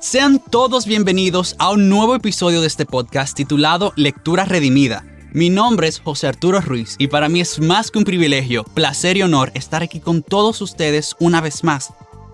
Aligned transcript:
Sean 0.00 0.38
todos 0.50 0.84
bienvenidos 0.86 1.56
a 1.58 1.70
un 1.70 1.88
nuevo 1.88 2.14
episodio 2.14 2.60
de 2.60 2.66
este 2.66 2.84
podcast 2.84 3.34
titulado 3.34 3.94
Lectura 3.96 4.44
Redimida. 4.44 5.06
Mi 5.32 5.48
nombre 5.48 5.88
es 5.88 5.98
José 6.00 6.26
Arturo 6.26 6.60
Ruiz 6.60 6.96
y 6.98 7.06
para 7.06 7.30
mí 7.30 7.40
es 7.40 7.58
más 7.58 7.90
que 7.90 7.98
un 7.98 8.04
privilegio, 8.04 8.64
placer 8.64 9.16
y 9.16 9.22
honor 9.22 9.50
estar 9.54 9.82
aquí 9.82 9.98
con 9.98 10.22
todos 10.22 10.60
ustedes 10.60 11.16
una 11.20 11.40
vez 11.40 11.64
más. 11.64 11.90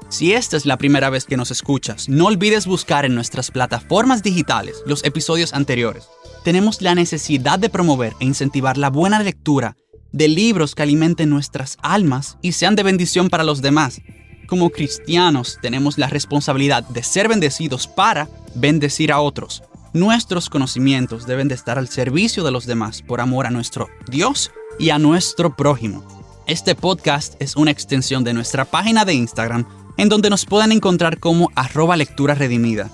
Si 0.09 0.33
esta 0.33 0.57
es 0.57 0.67
la 0.67 0.79
primera 0.79 1.11
vez 1.11 1.27
que 1.27 1.37
nos 1.37 1.53
escuchas, 1.53 2.09
no 2.09 2.27
olvides 2.27 2.67
buscar 2.67 3.05
en 3.05 3.15
nuestras 3.15 3.53
plataformas 3.53 4.25
digitales 4.25 4.83
los 4.85 5.05
episodios 5.05 5.55
anteriores. 5.55 6.09
Tenemos 6.45 6.83
la 6.83 6.95
necesidad 6.95 7.59
de 7.59 7.69
promover 7.69 8.15
e 8.21 8.25
incentivar 8.25 8.77
la 8.77 8.91
buena 8.91 9.21
lectura 9.21 9.77
de 10.13 10.29
libros 10.29 10.75
que 10.75 10.83
alimenten 10.83 11.31
nuestras 11.31 11.79
almas 11.83 12.37
y 12.43 12.53
sean 12.53 12.77
de 12.77 12.83
bendición 12.83 13.29
para 13.31 13.45
los 13.45 13.63
demás 13.63 14.03
como 14.53 14.69
cristianos 14.69 15.59
tenemos 15.63 15.97
la 15.97 16.09
responsabilidad 16.09 16.85
de 16.85 17.03
ser 17.03 17.27
bendecidos 17.27 17.87
para 17.87 18.29
bendecir 18.55 19.11
a 19.11 19.19
otros. 19.19 19.63
Nuestros 19.95 20.51
conocimientos 20.51 21.25
deben 21.25 21.49
de 21.49 21.55
estar 21.55 21.79
al 21.79 21.89
servicio 21.89 22.45
de 22.45 22.51
los 22.51 22.67
demás 22.67 23.01
por 23.01 23.23
amor 23.23 23.47
a 23.47 23.51
nuestro 23.51 23.89
Dios 24.11 24.51
y 24.79 24.91
a 24.91 24.99
nuestro 24.99 25.57
prójimo. 25.57 26.05
Este 26.47 26.75
podcast 26.75 27.33
es 27.41 27.57
una 27.57 27.71
extensión 27.71 28.25
de 28.25 28.35
nuestra 28.35 28.67
página 28.67 29.07
de 29.07 29.15
Instagram 29.15 29.65
en 29.97 30.11
donde 30.11 30.29
nos 30.29 30.45
pueden 30.45 30.73
encontrar 30.73 31.19
como 31.19 31.51
arroba 31.55 31.97
lectura 31.97 32.35
redimida. 32.35 32.91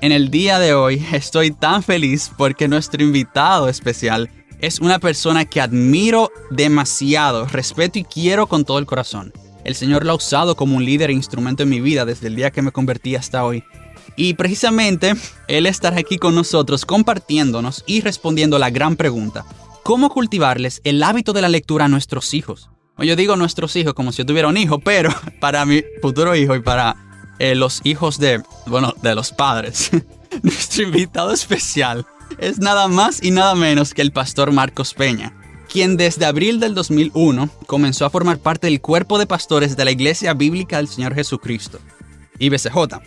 En 0.00 0.12
el 0.12 0.30
día 0.30 0.60
de 0.60 0.74
hoy 0.74 1.04
estoy 1.12 1.50
tan 1.50 1.82
feliz 1.82 2.30
porque 2.38 2.68
nuestro 2.68 3.02
invitado 3.02 3.68
especial 3.68 4.30
es 4.60 4.78
una 4.78 5.00
persona 5.00 5.44
que 5.44 5.60
admiro 5.60 6.30
demasiado, 6.50 7.46
respeto 7.46 7.98
y 7.98 8.04
quiero 8.04 8.46
con 8.46 8.64
todo 8.64 8.78
el 8.78 8.86
corazón. 8.86 9.32
El 9.64 9.74
Señor 9.74 10.06
lo 10.06 10.12
ha 10.12 10.14
usado 10.14 10.54
como 10.54 10.76
un 10.76 10.84
líder 10.84 11.10
e 11.10 11.14
instrumento 11.14 11.64
en 11.64 11.68
mi 11.68 11.80
vida 11.80 12.04
desde 12.04 12.28
el 12.28 12.36
día 12.36 12.52
que 12.52 12.62
me 12.62 12.70
convertí 12.70 13.16
hasta 13.16 13.44
hoy. 13.44 13.64
Y 14.14 14.34
precisamente 14.34 15.14
Él 15.48 15.66
estará 15.66 15.98
aquí 15.98 16.16
con 16.16 16.32
nosotros 16.36 16.86
compartiéndonos 16.86 17.82
y 17.84 18.00
respondiendo 18.00 18.56
la 18.60 18.70
gran 18.70 18.94
pregunta, 18.94 19.46
¿cómo 19.82 20.10
cultivarles 20.10 20.80
el 20.84 21.02
hábito 21.02 21.32
de 21.32 21.42
la 21.42 21.48
lectura 21.48 21.86
a 21.86 21.88
nuestros 21.88 22.34
hijos? 22.34 22.70
yo 22.98 23.14
digo 23.16 23.36
nuestros 23.36 23.74
hijos 23.76 23.94
como 23.94 24.12
si 24.12 24.18
yo 24.18 24.26
tuviera 24.26 24.48
un 24.48 24.56
hijo, 24.56 24.78
pero 24.78 25.10
para 25.40 25.64
mi 25.64 25.82
futuro 26.00 26.36
hijo 26.36 26.54
y 26.54 26.60
para 26.60 27.07
eh, 27.38 27.54
los 27.54 27.80
hijos 27.84 28.18
de, 28.18 28.42
bueno, 28.66 28.94
de 29.02 29.14
los 29.14 29.32
padres, 29.32 29.90
nuestro 30.42 30.84
invitado 30.84 31.32
especial 31.32 32.06
es 32.38 32.58
nada 32.58 32.88
más 32.88 33.22
y 33.22 33.30
nada 33.30 33.54
menos 33.54 33.94
que 33.94 34.02
el 34.02 34.12
pastor 34.12 34.52
Marcos 34.52 34.94
Peña 34.94 35.32
quien 35.68 35.96
desde 35.96 36.24
abril 36.24 36.60
del 36.60 36.74
2001 36.74 37.50
comenzó 37.66 38.06
a 38.06 38.10
formar 38.10 38.38
parte 38.38 38.66
del 38.66 38.80
cuerpo 38.80 39.18
de 39.18 39.26
pastores 39.26 39.76
de 39.76 39.84
la 39.84 39.90
Iglesia 39.90 40.34
Bíblica 40.34 40.78
del 40.78 40.88
Señor 40.88 41.14
Jesucristo, 41.14 41.78
IBCJ. 42.38 43.00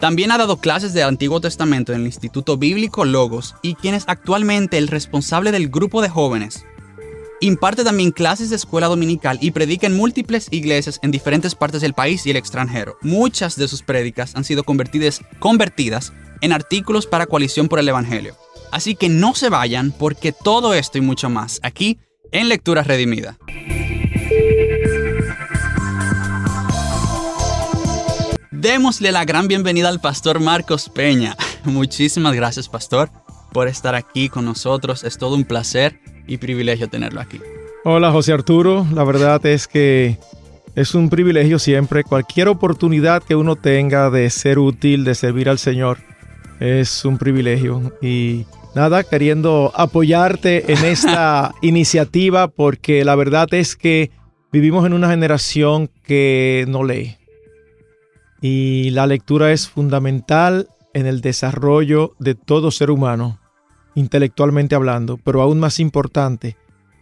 También 0.00 0.30
ha 0.30 0.38
dado 0.38 0.58
clases 0.58 0.92
del 0.92 1.04
Antiguo 1.04 1.40
Testamento 1.40 1.92
en 1.92 2.00
el 2.00 2.06
Instituto 2.06 2.56
Bíblico 2.56 3.04
Logos 3.04 3.54
y 3.62 3.74
quien 3.74 3.94
es 3.94 4.04
actualmente 4.06 4.78
el 4.78 4.88
responsable 4.88 5.52
del 5.52 5.68
grupo 5.68 6.02
de 6.02 6.08
jóvenes. 6.08 6.64
Imparte 7.40 7.84
también 7.84 8.10
clases 8.10 8.50
de 8.50 8.56
escuela 8.56 8.88
dominical 8.88 9.38
y 9.40 9.52
predica 9.52 9.86
en 9.86 9.96
múltiples 9.96 10.48
iglesias 10.50 10.98
en 11.02 11.12
diferentes 11.12 11.54
partes 11.54 11.80
del 11.80 11.94
país 11.94 12.26
y 12.26 12.30
el 12.30 12.36
extranjero. 12.36 12.96
Muchas 13.00 13.54
de 13.54 13.68
sus 13.68 13.82
prédicas 13.82 14.34
han 14.34 14.42
sido 14.42 14.64
convertidas, 14.64 15.22
convertidas 15.38 16.12
en 16.40 16.52
artículos 16.52 17.06
para 17.06 17.26
Coalición 17.26 17.68
por 17.68 17.78
el 17.78 17.88
Evangelio. 17.88 18.34
Así 18.72 18.96
que 18.96 19.08
no 19.08 19.36
se 19.36 19.50
vayan 19.50 19.92
porque 19.92 20.32
todo 20.32 20.74
esto 20.74 20.98
y 20.98 21.00
mucho 21.00 21.30
más 21.30 21.60
aquí 21.62 22.00
en 22.32 22.48
Lectura 22.48 22.82
Redimida. 22.82 23.38
Démosle 28.50 29.12
la 29.12 29.24
gran 29.24 29.46
bienvenida 29.46 29.88
al 29.88 30.00
pastor 30.00 30.40
Marcos 30.40 30.88
Peña. 30.88 31.36
Muchísimas 31.64 32.34
gracias, 32.34 32.68
pastor, 32.68 33.10
por 33.52 33.68
estar 33.68 33.94
aquí 33.94 34.28
con 34.28 34.44
nosotros. 34.44 35.04
Es 35.04 35.18
todo 35.18 35.36
un 35.36 35.44
placer 35.44 36.00
y 36.28 36.36
privilegio 36.38 36.88
tenerlo 36.88 37.20
aquí. 37.20 37.40
Hola, 37.84 38.12
José 38.12 38.32
Arturo. 38.32 38.86
La 38.94 39.02
verdad 39.02 39.44
es 39.46 39.66
que 39.66 40.18
es 40.76 40.94
un 40.94 41.10
privilegio 41.10 41.58
siempre. 41.58 42.04
Cualquier 42.04 42.46
oportunidad 42.48 43.22
que 43.22 43.34
uno 43.34 43.56
tenga 43.56 44.10
de 44.10 44.30
ser 44.30 44.60
útil, 44.60 45.04
de 45.04 45.16
servir 45.16 45.48
al 45.48 45.58
Señor, 45.58 45.98
es 46.60 47.04
un 47.04 47.18
privilegio. 47.18 47.92
Y 48.00 48.44
Nada, 48.74 49.02
queriendo 49.02 49.72
apoyarte 49.74 50.72
en 50.72 50.84
esta 50.84 51.52
iniciativa 51.62 52.48
porque 52.48 53.04
la 53.04 53.16
verdad 53.16 53.52
es 53.52 53.74
que 53.74 54.10
vivimos 54.52 54.86
en 54.86 54.92
una 54.92 55.10
generación 55.10 55.90
que 56.04 56.64
no 56.68 56.84
lee. 56.84 57.16
Y 58.40 58.90
la 58.90 59.06
lectura 59.06 59.52
es 59.52 59.68
fundamental 59.68 60.68
en 60.94 61.06
el 61.06 61.22
desarrollo 61.22 62.14
de 62.20 62.36
todo 62.36 62.70
ser 62.70 62.90
humano, 62.92 63.40
intelectualmente 63.98 64.74
hablando, 64.74 65.18
pero 65.18 65.42
aún 65.42 65.60
más 65.60 65.80
importante, 65.80 66.56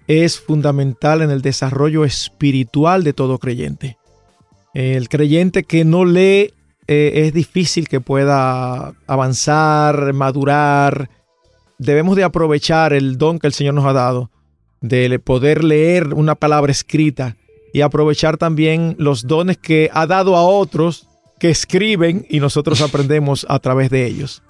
es 0.07 0.41
fundamental 0.41 1.23
en 1.23 1.31
el 1.31 1.43
desarrollo 1.43 2.05
espiritual 2.05 3.05
de 3.05 3.13
todo 3.13 3.39
creyente. 3.39 3.99
El 4.73 5.09
creyente 5.09 5.65
que 5.65 5.85
no 5.85 6.05
lee 6.05 6.53
eh, 6.87 7.13
es 7.27 7.33
difícil 7.33 7.89
que 7.89 8.01
pueda 8.01 8.95
avanzar, 9.07 10.13
madurar, 10.13 11.11
debemos 11.79 12.17
de 12.17 12.25
aprovechar 12.25 12.93
el 12.93 13.19
don 13.19 13.39
que 13.39 13.47
el 13.47 13.53
Señor 13.53 13.75
nos 13.75 13.87
ha 13.87 13.93
dado 13.93 14.31
de 14.81 15.19
poder 15.19 15.65
leer 15.65 16.15
una 16.15 16.35
palabra 16.35 16.71
escrita 16.71 17.37
y 17.73 17.81
aprovechar 17.81 18.37
también 18.37 18.95
los 18.99 19.27
dones 19.27 19.59
que 19.59 19.91
ha 19.93 20.07
dado 20.07 20.37
a 20.37 20.45
otros 20.45 21.09
que 21.39 21.51
escriben 21.51 22.27
y 22.29 22.41
nosotros 22.41 22.81
aprendemos 22.83 23.47
a 23.49 23.59
través 23.59 23.91
de 23.91 24.07
ellos. 24.07 24.43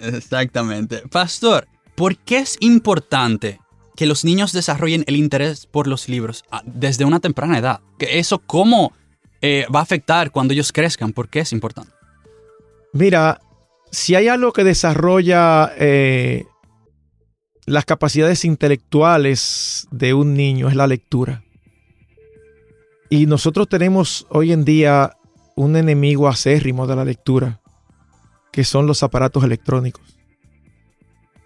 Exactamente. 0.00 1.02
Pastor, 1.10 1.68
¿por 1.94 2.16
qué 2.16 2.38
es 2.38 2.56
importante 2.60 3.60
que 3.96 4.06
los 4.06 4.24
niños 4.24 4.52
desarrollen 4.52 5.04
el 5.06 5.16
interés 5.16 5.66
por 5.66 5.86
los 5.86 6.08
libros 6.08 6.44
ah, 6.50 6.62
desde 6.64 7.04
una 7.04 7.20
temprana 7.20 7.58
edad? 7.58 7.80
¿Que 7.98 8.18
¿Eso 8.18 8.38
cómo 8.38 8.92
eh, 9.42 9.66
va 9.74 9.80
a 9.80 9.82
afectar 9.84 10.30
cuando 10.30 10.54
ellos 10.54 10.72
crezcan? 10.72 11.12
¿Por 11.12 11.28
qué 11.28 11.40
es 11.40 11.52
importante? 11.52 11.92
Mira, 12.92 13.40
si 13.90 14.14
hay 14.14 14.28
algo 14.28 14.52
que 14.52 14.64
desarrolla 14.64 15.72
eh, 15.76 16.44
las 17.66 17.84
capacidades 17.84 18.44
intelectuales 18.44 19.86
de 19.90 20.14
un 20.14 20.34
niño 20.34 20.68
es 20.68 20.74
la 20.74 20.86
lectura. 20.86 21.44
Y 23.08 23.26
nosotros 23.26 23.68
tenemos 23.68 24.26
hoy 24.30 24.52
en 24.52 24.64
día 24.64 25.16
un 25.56 25.76
enemigo 25.76 26.28
acérrimo 26.28 26.86
de 26.86 26.96
la 26.96 27.04
lectura, 27.04 27.59
que 28.52 28.64
son 28.64 28.86
los 28.86 29.02
aparatos 29.02 29.44
electrónicos. 29.44 30.02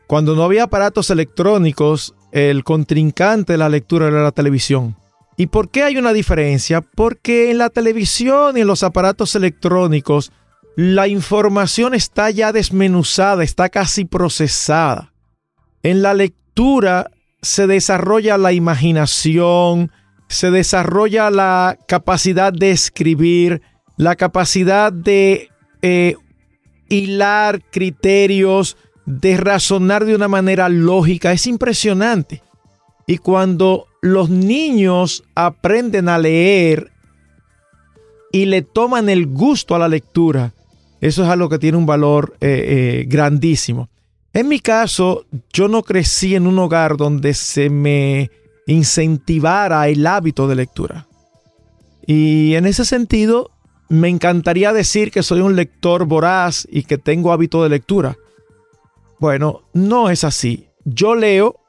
Cuando 0.07 0.35
no 0.35 0.43
había 0.45 0.65
aparatos 0.65 1.11
electrónicos, 1.11 2.15
el 2.33 2.65
contrincante 2.65 3.55
de 3.55 3.59
la 3.59 3.69
lectura 3.69 4.09
era 4.09 4.23
la 4.23 4.33
televisión. 4.33 4.97
¿Y 5.37 5.47
por 5.47 5.71
qué 5.71 5.83
hay 5.83 5.97
una 5.97 6.13
diferencia? 6.13 6.81
Porque 6.81 7.51
en 7.51 7.59
la 7.59 7.71
televisión 7.71 8.57
y 8.57 8.61
en 8.61 8.67
los 8.67 8.83
aparatos 8.83 9.35
electrónicos 9.35 10.33
la 10.77 11.09
información 11.09 11.95
está 11.95 12.31
ya 12.31 12.53
desmenuzada, 12.53 13.43
está 13.45 13.69
casi 13.69 14.05
procesada. 14.05 15.13
En 15.83 16.03
la 16.03 16.15
lectura 16.15 17.11
se 17.43 17.67
desarrolla 17.67 18.39
la 18.39 18.53
imaginación, 18.53 19.93
se 20.29 20.51
desarrolla 20.51 21.31
la 21.31 21.79
capacidad 21.87 22.53
de 22.53 22.71
escribir, 22.71 23.63
la 23.97 24.17
capacidad 24.17 24.93
de 24.93 25.49
eh, 25.83 26.17
hilar 26.89 27.63
criterios, 27.71 28.77
de 29.07 29.37
razonar 29.37 30.05
de 30.05 30.15
una 30.15 30.29
manera 30.29 30.69
lógica. 30.69 31.33
Es 31.33 31.47
impresionante. 31.47 32.43
Y 33.07 33.19
cuando 33.19 33.87
los 34.01 34.31
niños 34.31 35.25
aprenden 35.35 36.09
a 36.09 36.19
leer 36.19 36.91
y 38.33 38.47
le 38.47 38.63
toman 38.63 39.09
el 39.09 39.27
gusto 39.27 39.75
a 39.75 39.79
la 39.79 39.89
lectura, 39.89 40.55
eso 41.01 41.23
es 41.23 41.29
algo 41.29 41.49
que 41.49 41.59
tiene 41.59 41.77
un 41.77 41.87
valor 41.87 42.37
eh, 42.41 42.49
eh, 42.49 43.05
grandísimo. 43.07 43.91
En 44.33 44.49
mi 44.49 44.59
caso, 44.59 45.27
yo 45.53 45.69
no 45.69 45.83
crecí 45.83 46.35
en 46.35 46.47
un 46.47 46.59
hogar 46.59 46.97
donde 46.97 47.35
se 47.35 47.71
me 47.71 48.31
incentivara 48.67 49.87
el 49.89 50.07
hábito 50.07 50.49
de 50.49 50.57
lectura. 50.57 51.07
Y 52.07 52.55
en 52.55 52.67
ese 52.67 52.85
sentido, 52.85 53.51
me 53.89 54.09
encantaría 54.09 54.73
decir 54.73 55.11
que 55.11 55.23
soy 55.23 55.41
un 55.41 55.57
lector 55.57 56.07
voraz 56.07 56.67
y 56.71 56.85
que 56.85 56.99
tengo 56.99 57.33
hábito 57.33 57.63
de 57.63 57.69
lectura. 57.69 58.17
Bueno, 59.19 59.63
no 59.73 60.11
es 60.11 60.25
así. 60.25 60.69
Yo 60.85 61.15
leo 61.15 61.61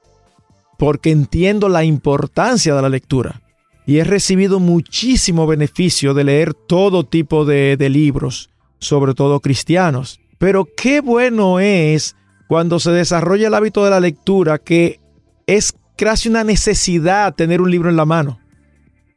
porque 0.78 1.12
entiendo 1.12 1.70
la 1.70 1.84
importancia 1.84 2.76
de 2.76 2.82
la 2.82 2.90
lectura 2.90 3.42
y 3.86 4.00
he 4.00 4.04
recibido 4.04 4.60
muchísimo 4.60 5.46
beneficio 5.46 6.14
de 6.14 6.24
leer 6.24 6.54
todo 6.54 7.06
tipo 7.06 7.46
de, 7.46 7.78
libros, 7.90 8.50
sobre 8.80 9.14
todo 9.14 9.40
cristianos. 9.40 10.20
Pero 10.38 10.68
qué 10.76 11.02
bueno 11.02 11.60
es 11.60 12.16
cuando 12.48 12.80
se 12.80 12.92
desarrolla 12.92 13.48
el 13.48 13.54
hábito 13.54 13.84
de 13.84 13.92
la 13.92 14.00
lectura, 14.00 14.58
que 14.58 15.00
es 15.48 15.76
casi 15.96 16.30
una 16.30 16.44
necesidad 16.44 17.36
tener 17.36 17.62
un 17.62 17.72
libro 17.72 17.90
en 17.90 17.96
la 17.96 18.06
mano. 18.06 18.40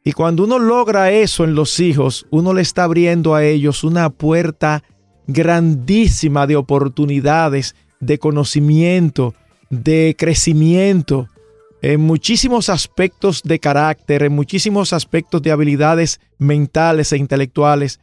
Y 0.03 0.13
cuando 0.13 0.43
uno 0.45 0.59
logra 0.59 1.11
eso 1.11 1.43
en 1.43 1.55
los 1.55 1.79
hijos, 1.79 2.25
uno 2.29 2.53
le 2.53 2.61
está 2.61 2.85
abriendo 2.85 3.35
a 3.35 3.43
ellos 3.43 3.83
una 3.83 4.09
puerta 4.09 4.83
grandísima 5.27 6.47
de 6.47 6.55
oportunidades, 6.55 7.75
de 7.99 8.17
conocimiento, 8.17 9.35
de 9.69 10.15
crecimiento, 10.17 11.27
en 11.81 12.01
muchísimos 12.01 12.69
aspectos 12.69 13.41
de 13.43 13.59
carácter, 13.59 14.23
en 14.23 14.33
muchísimos 14.33 14.91
aspectos 14.93 15.41
de 15.41 15.51
habilidades 15.51 16.19
mentales 16.37 17.13
e 17.13 17.17
intelectuales. 17.17 17.99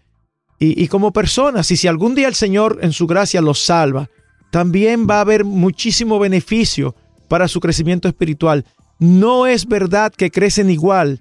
Y, 0.59 0.89
como 0.89 1.13
personas, 1.13 1.71
y 1.71 1.77
si 1.77 1.87
algún 1.87 2.15
día 2.15 2.29
el 2.29 2.35
Señor 2.35 2.79
en 2.81 2.93
su 2.93 3.07
gracia 3.07 3.43
los 3.43 3.63
salva, 3.63 4.09
también 4.51 5.07
va 5.09 5.19
a 5.19 5.21
haber 5.21 5.45
muchísimo 5.45 6.19
beneficio 6.19 6.95
para 7.29 7.47
su 7.47 7.61
crecimiento 7.61 8.09
espiritual. 8.09 8.65
No 8.99 9.47
es 9.47 9.67
verdad 9.67 10.15
que 10.17 10.31
crecen 10.31 10.71
igual 10.71 11.21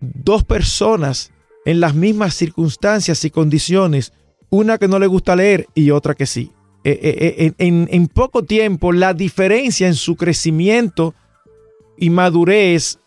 dos 0.00 0.44
personas 0.44 1.32
en 1.64 1.80
las 1.80 1.94
mismas 1.94 2.34
circunstancias 2.34 3.24
y 3.24 3.30
condiciones, 3.30 4.12
una 4.48 4.78
que 4.78 4.88
no 4.88 4.98
le 4.98 5.06
gusta 5.06 5.36
leer 5.36 5.66
y 5.74 5.90
otra 5.90 6.14
que 6.14 6.26
sí. 6.26 6.52
Eh, 6.82 6.98
eh, 7.02 7.54
eh, 7.58 7.86
en, 7.88 8.08
poco 8.08 8.44
tiempo, 8.44 8.92
la 8.92 9.12
diferencia 9.12 9.86
en 9.86 9.94
su 9.94 10.16
crecimiento 10.16 11.14
y 11.98 12.08
madurez 12.08 12.98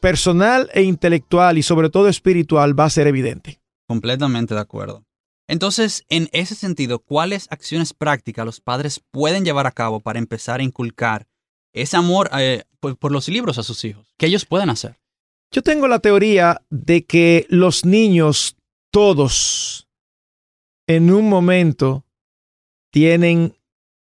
personal 0.00 0.68
e 0.74 0.82
intelectual 0.82 1.56
y 1.56 1.62
sobre 1.62 1.88
todo 1.88 2.08
espiritual 2.08 2.78
va 2.78 2.84
a 2.84 2.90
ser 2.90 3.06
evidente. 3.06 3.60
Completamente 3.86 4.54
de 4.54 4.60
acuerdo. 4.60 5.04
Entonces, 5.48 6.04
en 6.08 6.28
ese 6.32 6.54
sentido, 6.54 6.98
¿cuáles 6.98 7.46
acciones 7.50 7.92
prácticas 7.92 8.46
los 8.46 8.60
padres 8.60 9.00
pueden 9.10 9.44
llevar 9.44 9.66
a 9.66 9.72
cabo 9.72 10.00
para 10.00 10.18
empezar 10.18 10.60
a 10.60 10.62
inculcar 10.62 11.26
ese 11.72 11.96
amor 11.96 12.30
eh, 12.38 12.64
por, 12.80 13.12
los 13.12 13.28
libros 13.28 13.58
a 13.58 13.62
sus 13.62 13.84
hijos? 13.84 14.14
¿Qué 14.16 14.26
ellos 14.26 14.46
pueden 14.46 14.70
hacer? 14.70 14.98
Yo 15.52 15.60
tengo 15.62 15.86
la 15.86 15.98
teoría 15.98 16.62
de 16.70 17.04
que 17.04 17.46
los 17.50 17.84
niños, 17.84 18.56
todos, 18.90 19.86
en 20.88 21.12
un 21.12 21.28
momento, 21.28 22.06
tienen, 22.90 23.54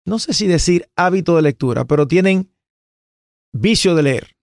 no 0.07 0.21
sé 0.21 0.35
si 0.35 0.47
decir 0.47 0.89
hábito 0.95 1.35
de 1.35 1.43
lectura, 1.43 1.85
pero 1.85 2.07
tienen 2.07 2.53
vicio 3.53 3.97
de 3.97 4.03
leer. 4.05 4.37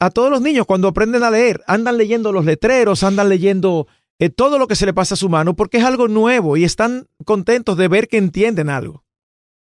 A 0.00 0.10
todos 0.10 0.30
los 0.30 0.40
niños 0.40 0.64
cuando 0.66 0.86
aprenden 0.86 1.24
a 1.24 1.30
leer, 1.30 1.62
andan 1.66 1.96
leyendo 1.96 2.30
los 2.30 2.44
letreros, 2.44 3.02
andan 3.02 3.28
leyendo 3.28 3.88
eh, 4.20 4.30
todo 4.30 4.58
lo 4.58 4.68
que 4.68 4.76
se 4.76 4.86
le 4.86 4.94
pasa 4.94 5.14
a 5.14 5.18
su 5.18 5.28
mano 5.28 5.56
porque 5.56 5.78
es 5.78 5.84
algo 5.84 6.06
nuevo 6.06 6.56
y 6.56 6.62
están 6.62 7.08
contentos 7.24 7.76
de 7.76 7.88
ver 7.88 8.06
que 8.06 8.18
entienden 8.18 8.70
algo. 8.70 9.04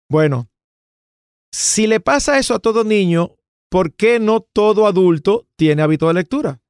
Bueno, 0.10 0.50
si 1.54 1.88
le 1.88 2.02
pasa 2.02 2.38
eso 2.38 2.54
a 2.54 2.60
todo 2.60 2.84
niño, 2.84 3.36
¿por 3.70 3.94
qué 3.94 4.20
no 4.20 4.42
todo 4.42 4.88
adulto 4.88 5.48
tiene 5.56 5.82
hábito 5.82 6.08
de 6.08 6.14
lectura? 6.16 6.62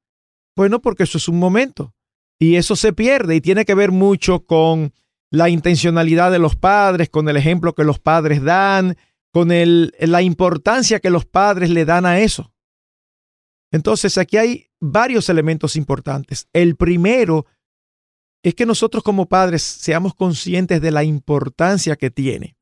Bueno, 0.56 0.82
porque 0.82 1.04
eso 1.04 1.18
es 1.18 1.28
un 1.28 1.40
momento 1.40 1.94
y 2.40 2.56
eso 2.56 2.76
se 2.76 2.94
pierde 2.94 3.36
y 3.36 3.42
tiene 3.42 3.66
que 3.66 3.76
ver 3.76 3.92
mucho 3.92 4.46
con 4.46 4.94
la 5.32 5.50
intencionalidad 5.50 6.32
de 6.32 6.40
los 6.40 6.56
padres, 6.56 7.10
con 7.10 7.28
el 7.30 7.38
ejemplo 7.38 7.74
que 7.74 7.84
los 7.84 8.00
padres 8.00 8.44
dan, 8.44 8.98
con 9.32 9.52
el, 9.52 9.94
la 10.00 10.22
importancia 10.22 11.00
que 11.00 11.10
los 11.10 11.26
padres 11.26 11.70
le 11.70 11.86
dan 11.86 12.06
a 12.06 12.20
eso. 12.20 12.54
Entonces, 13.72 14.18
aquí 14.18 14.38
hay 14.38 14.68
varios 14.80 15.28
elementos 15.28 15.76
importantes. 15.76 16.48
El 16.54 16.78
primero 16.78 17.46
es 18.44 18.54
que 18.56 18.66
nosotros 18.66 19.04
como 19.04 19.28
padres 19.28 19.64
seamos 19.64 20.14
conscientes 20.14 20.80
de 20.80 20.92
la 20.92 21.04
importancia 21.04 21.96
que 21.96 22.12
tiene. 22.12 22.56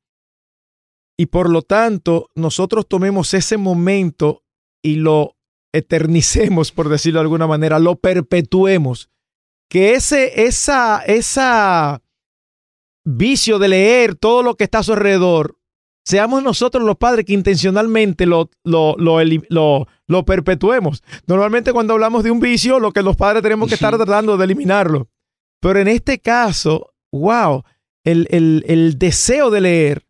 Y 1.17 1.27
por 1.27 1.49
lo 1.49 1.61
tanto, 1.61 2.29
nosotros 2.35 2.87
tomemos 2.87 3.33
ese 3.33 3.57
momento 3.57 4.43
y 4.81 4.95
lo 4.95 5.37
eternicemos, 5.73 6.71
por 6.71 6.89
decirlo 6.89 7.19
de 7.19 7.23
alguna 7.23 7.47
manera, 7.47 7.79
lo 7.79 7.95
perpetuemos. 7.95 9.09
Que 9.69 9.93
ese, 9.93 10.43
esa, 10.45 11.03
esa 11.05 12.01
vicio 13.05 13.59
de 13.59 13.67
leer 13.69 14.15
todo 14.15 14.43
lo 14.43 14.55
que 14.55 14.63
está 14.63 14.79
a 14.79 14.83
su 14.83 14.93
alrededor 14.93 15.57
seamos 16.05 16.43
nosotros 16.43 16.83
los 16.83 16.97
padres 16.97 17.25
que 17.25 17.33
intencionalmente 17.33 18.25
lo, 18.25 18.49
lo, 18.63 18.95
lo, 18.97 20.25
perpetuemos. 20.25 21.01
Normalmente 21.27 21.71
cuando 21.73 21.93
hablamos 21.93 22.23
de 22.23 22.31
un 22.31 22.39
vicio, 22.39 22.79
lo 22.79 22.91
que 22.91 23.01
los 23.01 23.15
padres 23.15 23.41
tenemos 23.41 23.69
que 23.69 23.75
estar 23.75 23.95
tratando 23.95 24.37
de 24.37 24.45
eliminarlo. 24.45 25.07
Pero 25.61 25.79
en 25.79 25.87
este 25.87 26.19
caso, 26.19 26.93
wow, 27.11 27.63
el, 28.03 28.27
el, 28.31 28.65
el 28.67 28.99
deseo 28.99 29.49
de 29.49 29.61
leer 29.61 30.05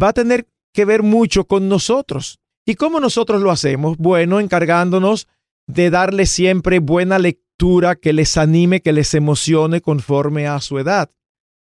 va 0.00 0.08
a 0.08 0.12
tener 0.12 0.46
que 0.72 0.84
ver 0.84 1.02
mucho 1.02 1.44
con 1.44 1.68
nosotros. 1.68 2.40
¿Y 2.66 2.74
cómo 2.74 3.00
nosotros 3.00 3.42
lo 3.42 3.50
hacemos? 3.50 3.96
Bueno, 3.98 4.40
encargándonos 4.40 5.28
de 5.66 5.90
darle 5.90 6.26
siempre 6.26 6.78
buena 6.78 7.18
lectura 7.18 7.94
que 7.96 8.12
les 8.12 8.36
anime, 8.36 8.80
que 8.80 8.92
les 8.92 9.14
emocione 9.14 9.80
conforme 9.80 10.46
a 10.46 10.60
su 10.60 10.78
edad 10.78 11.10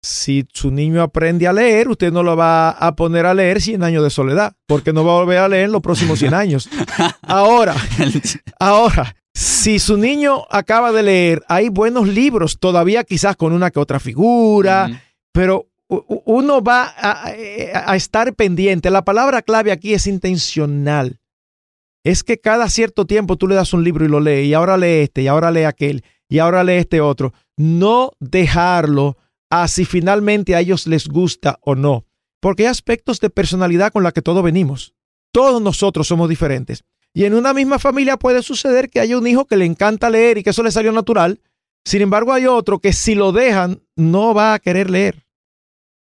si 0.04 0.46
su 0.52 0.70
niño 0.70 1.02
aprende 1.02 1.48
a 1.48 1.52
leer, 1.52 1.88
usted 1.88 2.12
no 2.12 2.22
lo 2.22 2.36
va 2.36 2.70
a 2.70 2.94
poner 2.94 3.24
a 3.24 3.32
leer 3.32 3.60
100 3.60 3.82
años 3.82 4.04
de 4.04 4.10
soledad, 4.10 4.54
porque 4.66 4.92
no 4.92 5.04
va 5.04 5.12
a 5.12 5.20
volver 5.20 5.38
a 5.38 5.48
leer 5.48 5.64
en 5.64 5.72
los 5.72 5.80
próximos 5.80 6.18
100 6.18 6.34
años. 6.34 6.68
Ahora, 7.22 7.74
ahora, 8.60 9.16
si 9.32 9.78
su 9.78 9.96
niño 9.96 10.44
acaba 10.50 10.92
de 10.92 11.02
leer, 11.02 11.42
hay 11.48 11.70
buenos 11.70 12.06
libros, 12.06 12.58
todavía 12.60 13.02
quizás 13.04 13.36
con 13.36 13.52
una 13.52 13.70
que 13.70 13.80
otra 13.80 13.98
figura, 13.98 15.02
pero 15.32 15.68
uno 15.88 16.62
va 16.62 16.94
a, 16.96 17.96
estar 17.96 18.34
pendiente. 18.34 18.90
La 18.90 19.04
palabra 19.04 19.42
clave 19.42 19.72
aquí 19.72 19.94
es 19.94 20.06
intencional. 20.06 21.20
Es 22.04 22.22
que 22.22 22.38
cada 22.38 22.68
cierto 22.68 23.06
tiempo 23.06 23.36
tú 23.36 23.48
le 23.48 23.54
das 23.54 23.72
un 23.72 23.84
libro 23.84 24.04
y 24.04 24.08
lo 24.08 24.20
lee, 24.20 24.42
y 24.42 24.54
ahora 24.54 24.76
lee 24.76 25.02
este, 25.02 25.22
y 25.22 25.26
ahora 25.26 25.50
lee 25.50 25.64
aquel, 25.64 26.04
y 26.28 26.38
ahora 26.38 26.62
lee 26.62 26.74
este 26.74 27.00
otro. 27.00 27.32
No 27.56 28.12
dejarlo 28.20 29.16
a 29.50 29.68
si 29.68 29.84
finalmente 29.84 30.54
a 30.54 30.60
ellos 30.60 30.86
les 30.86 31.08
gusta 31.08 31.58
o 31.62 31.74
no. 31.74 32.04
Porque 32.40 32.64
hay 32.64 32.68
aspectos 32.68 33.20
de 33.20 33.30
personalidad 33.30 33.92
con 33.92 34.02
la 34.02 34.12
que 34.12 34.20
todos 34.20 34.42
venimos. 34.42 34.94
Todos 35.32 35.62
nosotros 35.62 36.06
somos 36.06 36.28
diferentes. 36.28 36.84
Y 37.14 37.24
en 37.24 37.34
una 37.34 37.54
misma 37.54 37.78
familia 37.78 38.16
puede 38.16 38.42
suceder 38.42 38.90
que 38.90 39.00
haya 39.00 39.16
un 39.16 39.26
hijo 39.26 39.46
que 39.46 39.56
le 39.56 39.64
encanta 39.64 40.10
leer 40.10 40.38
y 40.38 40.42
que 40.42 40.50
eso 40.50 40.62
le 40.62 40.72
salió 40.72 40.92
natural. 40.92 41.40
Sin 41.84 42.02
embargo, 42.02 42.32
hay 42.32 42.46
otro 42.46 42.80
que 42.80 42.92
si 42.92 43.14
lo 43.14 43.32
dejan 43.32 43.82
no 43.96 44.34
va 44.34 44.54
a 44.54 44.58
querer 44.58 44.90
leer. 44.90 45.23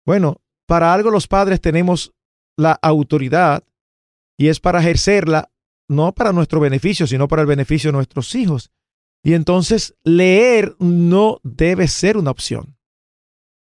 Bueno, 0.07 0.41
para 0.65 0.93
algo 0.93 1.11
los 1.11 1.27
padres 1.27 1.59
tenemos 1.59 2.13
la 2.55 2.71
autoridad 2.81 3.65
y 4.37 4.47
es 4.47 4.61
para 4.61 4.79
ejercerla 4.79 5.51
no 5.89 6.13
para 6.13 6.31
nuestro 6.31 6.61
beneficio, 6.61 7.05
sino 7.05 7.27
para 7.27 7.41
el 7.41 7.47
beneficio 7.47 7.89
de 7.89 7.97
nuestros 7.97 8.33
hijos. 8.33 8.71
Y 9.21 9.33
entonces 9.33 9.95
leer 10.05 10.77
no 10.79 11.39
debe 11.43 11.89
ser 11.89 12.15
una 12.15 12.31
opción. 12.31 12.77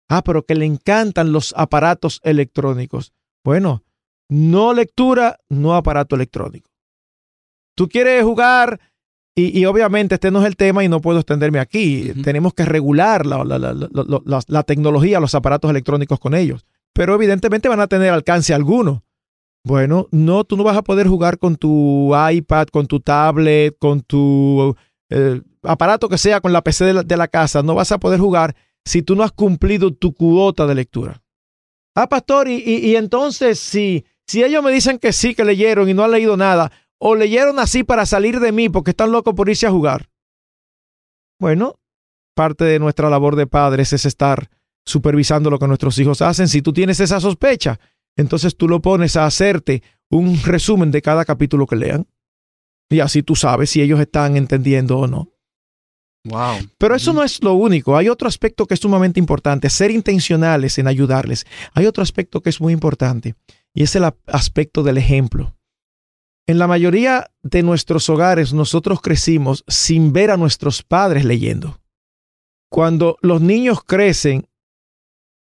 Ah, 0.08 0.22
pero 0.24 0.46
que 0.46 0.54
le 0.54 0.64
encantan 0.64 1.32
los 1.32 1.52
aparatos 1.54 2.18
electrónicos. 2.24 3.12
Bueno, 3.44 3.84
no 4.30 4.72
lectura, 4.72 5.38
no 5.50 5.74
aparato 5.74 6.16
electrónico. 6.16 6.70
Tú 7.76 7.90
quieres 7.90 8.24
jugar 8.24 8.80
y, 9.34 9.64
obviamente 9.64 10.16
este 10.16 10.30
no 10.30 10.40
es 10.40 10.46
el 10.46 10.56
tema 10.56 10.84
y 10.84 10.88
no 10.88 11.00
puedo 11.00 11.18
extenderme 11.18 11.58
aquí. 11.58 12.12
Tenemos 12.22 12.52
que 12.52 12.66
regular 12.66 13.24
la, 13.24 13.44
la, 13.44 14.62
tecnología, 14.64 15.20
los 15.20 15.34
aparatos 15.34 15.70
electrónicos 15.70 16.20
con 16.20 16.34
ellos. 16.34 16.66
Pero 16.92 17.14
evidentemente 17.14 17.68
van 17.68 17.80
a 17.80 17.86
tener 17.86 18.10
alcance 18.10 18.52
alguno. 18.52 19.04
Bueno, 19.64 20.08
no, 20.10 20.44
tú 20.44 20.56
no 20.56 20.64
vas 20.64 20.76
a 20.76 20.82
poder 20.82 21.06
jugar 21.06 21.38
con 21.38 21.56
tu 21.56 22.12
iPad, 22.14 22.66
con 22.66 22.86
tu 22.86 23.00
tablet, 23.00 23.76
con 23.78 24.02
tu 24.02 24.76
eh, 25.08 25.40
aparato 25.62 26.08
que 26.08 26.18
sea, 26.18 26.40
con 26.40 26.52
la 26.52 26.62
PC 26.62 27.04
de 27.04 27.16
la 27.16 27.28
casa. 27.28 27.62
No 27.62 27.74
vas 27.74 27.92
a 27.92 27.98
poder 27.98 28.20
jugar 28.20 28.54
si 28.84 29.02
tú 29.02 29.16
no 29.16 29.22
has 29.22 29.32
cumplido 29.32 29.94
tu 29.94 30.12
cuota 30.12 30.66
de 30.66 30.74
lectura. 30.74 31.22
Ah, 31.94 32.08
pastor, 32.08 32.48
y, 32.48 32.96
entonces 32.96 33.58
si, 33.60 34.04
si 34.26 34.42
ellos 34.42 34.62
me 34.64 34.72
dicen 34.72 34.98
que 34.98 35.12
sí, 35.12 35.34
que 35.34 35.44
leyeron 35.44 35.88
y 35.88 35.94
no 35.94 36.04
han 36.04 36.10
leído 36.10 36.36
nada, 36.36 36.72
o 37.04 37.16
leyeron 37.16 37.58
así 37.58 37.82
para 37.82 38.06
salir 38.06 38.38
de 38.38 38.52
mí 38.52 38.68
porque 38.68 38.92
están 38.92 39.10
locos 39.10 39.34
por 39.34 39.48
irse 39.48 39.66
a 39.66 39.72
jugar. 39.72 40.08
Bueno, 41.40 41.74
parte 42.36 42.64
de 42.64 42.78
nuestra 42.78 43.10
labor 43.10 43.34
de 43.34 43.48
padres 43.48 43.92
es 43.92 44.06
estar 44.06 44.48
supervisando 44.84 45.50
lo 45.50 45.58
que 45.58 45.66
nuestros 45.66 45.98
hijos 45.98 46.22
hacen. 46.22 46.46
Si 46.46 46.62
tú 46.62 46.72
tienes 46.72 47.00
esa 47.00 47.18
sospecha, 47.18 47.80
entonces 48.14 48.56
tú 48.56 48.68
lo 48.68 48.80
pones 48.80 49.16
a 49.16 49.26
hacerte 49.26 49.82
un 50.10 50.40
resumen 50.44 50.92
de 50.92 51.02
cada 51.02 51.24
capítulo 51.24 51.66
que 51.66 51.74
lean. 51.74 52.06
Y 52.88 53.00
así 53.00 53.24
tú 53.24 53.34
sabes 53.34 53.70
si 53.70 53.82
ellos 53.82 53.98
están 53.98 54.36
entendiendo 54.36 54.96
o 54.96 55.08
no. 55.08 55.28
Wow. 56.26 56.58
Pero 56.78 56.94
eso 56.94 57.12
no 57.12 57.24
es 57.24 57.42
lo 57.42 57.54
único. 57.54 57.96
Hay 57.96 58.08
otro 58.10 58.28
aspecto 58.28 58.66
que 58.66 58.74
es 58.74 58.80
sumamente 58.80 59.18
importante, 59.18 59.70
ser 59.70 59.90
intencionales 59.90 60.78
en 60.78 60.86
ayudarles. 60.86 61.46
Hay 61.74 61.86
otro 61.86 62.04
aspecto 62.04 62.42
que 62.42 62.50
es 62.50 62.60
muy 62.60 62.72
importante 62.72 63.34
y 63.74 63.82
es 63.82 63.96
el 63.96 64.04
aspecto 64.28 64.84
del 64.84 64.98
ejemplo. 64.98 65.56
En 66.46 66.58
la 66.58 66.66
mayoría 66.66 67.30
de 67.42 67.62
nuestros 67.62 68.08
hogares 68.10 68.52
nosotros 68.52 69.00
crecimos 69.00 69.64
sin 69.68 70.12
ver 70.12 70.30
a 70.30 70.36
nuestros 70.36 70.82
padres 70.82 71.24
leyendo. 71.24 71.80
Cuando 72.70 73.16
los 73.22 73.40
niños 73.40 73.84
crecen, 73.84 74.48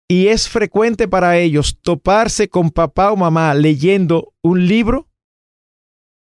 y 0.09 0.27
es 0.27 0.49
frecuente 0.49 1.07
para 1.07 1.39
ellos 1.39 1.79
toparse 1.81 2.49
con 2.49 2.71
papá 2.71 3.13
o 3.13 3.17
mamá 3.17 3.55
leyendo 3.55 4.35
un 4.43 4.67
libro, 4.67 5.09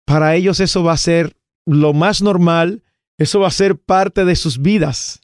para 0.06 0.36
ellos 0.36 0.60
eso 0.60 0.84
va 0.84 0.94
a 0.94 0.98
ser 0.98 1.38
lo 1.66 1.94
más 1.94 2.22
normal, 2.22 2.84
eso 3.18 3.40
va 3.40 3.48
a 3.48 3.52
ser 3.52 3.78
parte 3.78 4.26
de 4.26 4.36
sus 4.36 4.62
vidas. 4.62 5.22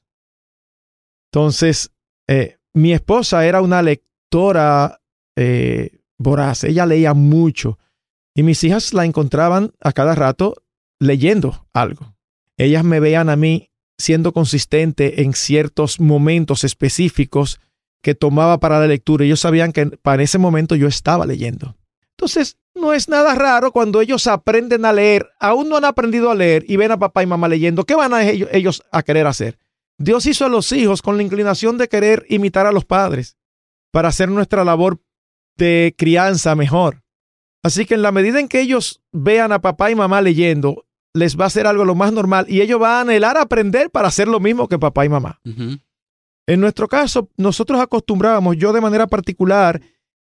Entonces, 1.32 1.92
eh, 2.30 2.58
mi 2.74 2.94
esposa 2.94 3.46
era 3.46 3.62
una 3.62 3.82
lectora 3.82 5.02
eh, 5.36 6.00
voraz, 6.18 6.64
ella 6.64 6.86
leía 6.86 7.14
mucho 7.14 7.78
y 8.36 8.44
mis 8.44 8.64
hijas 8.64 8.94
la 8.94 9.06
encontraban 9.06 9.72
a 9.82 9.94
cada 9.94 10.14
rato 10.14 10.62
leyendo 11.00 11.66
algo. 11.74 12.16
Ellas 12.58 12.84
me 12.84 13.00
veían 13.00 13.30
a 13.30 13.36
mí 13.36 13.72
siendo 13.98 14.34
consistente 14.34 15.24
en 15.24 15.34
ciertos 15.34 16.00
momentos 16.00 16.64
específicos 16.64 17.60
que 18.02 18.14
tomaba 18.14 18.60
para 18.60 18.80
la 18.80 18.88
lectura. 18.88 19.26
Ellos 19.26 19.40
sabían 19.40 19.72
que 19.72 19.86
para 19.88 20.22
ese 20.22 20.38
momento 20.38 20.76
yo 20.76 20.88
estaba 20.88 21.26
leyendo. 21.26 21.76
Entonces, 22.12 22.58
no 22.76 22.94
es 22.94 23.10
nada 23.10 23.36
raro 23.36 23.72
cuando 23.72 24.02
ellos 24.02 24.28
aprenden 24.28 24.86
a 24.86 24.94
leer, 24.94 25.30
aún 25.40 25.70
no 25.70 25.78
han 25.78 25.86
aprendido 25.86 26.30
a 26.30 26.36
leer 26.36 26.66
y 26.68 26.76
ven 26.78 26.92
a 26.92 27.00
papá 27.00 27.24
y 27.24 27.26
mamá 27.26 27.48
leyendo, 27.48 27.86
¿qué 27.86 27.96
van 27.96 28.14
a 28.14 28.24
ellos, 28.30 28.84
a 28.92 29.04
querer 29.04 29.28
hacer? 29.28 29.58
Dios 29.98 30.26
hizo 30.26 30.46
a 30.46 30.50
los 30.50 30.72
hijos 30.72 31.02
con 31.02 31.18
la 31.18 31.24
inclinación 31.24 31.78
de 31.78 31.88
querer 31.88 32.26
imitar 32.30 32.68
a 32.68 32.74
los 32.74 32.86
padres 32.86 33.38
para 33.92 34.10
hacer 34.10 34.30
nuestra 34.30 34.66
labor 34.66 35.00
de 35.58 35.96
crianza 35.98 36.54
mejor. 36.56 37.05
Así 37.66 37.88
que 37.88 37.96
en 37.96 38.04
la 38.04 38.12
medida 38.12 38.40
en 38.40 38.48
que 38.48 38.62
ellos 38.62 39.02
vean 39.12 39.52
a 39.52 39.60
papá 39.60 39.90
y 39.90 39.96
mamá 39.96 40.22
leyendo, 40.22 40.86
les 41.16 41.36
va 41.36 41.46
a 41.46 41.50
ser 41.50 41.66
algo 41.66 41.84
lo 41.84 41.96
más 41.96 42.14
normal 42.14 42.46
y 42.48 42.62
ellos 42.62 42.80
van 42.80 42.92
a 42.92 43.00
anhelar 43.00 43.38
aprender 43.38 43.90
para 43.90 44.08
hacer 44.08 44.28
lo 44.28 44.40
mismo 44.40 44.68
que 44.68 44.78
papá 44.78 45.04
y 45.04 45.10
mamá. 45.10 45.42
En 46.46 46.60
nuestro 46.60 46.88
caso, 46.88 47.28
nosotros 47.38 47.82
acostumbrábamos, 47.82 48.58
yo 48.58 48.72
de 48.72 48.82
manera 48.82 49.08
particular, 49.08 49.82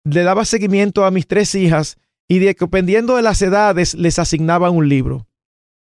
le 0.03 0.21
daba 0.21 0.45
seguimiento 0.45 1.05
a 1.05 1.09
mis 1.09 1.25
tres 1.25 1.55
hijas 1.55 1.97
y 2.27 2.37
dependiendo 2.37 3.15
de 3.15 3.23
las 3.23 3.41
edades 3.41 3.95
les 3.95 4.19
asignaba 4.19 4.69
un 4.69 4.87
libro. 4.87 5.25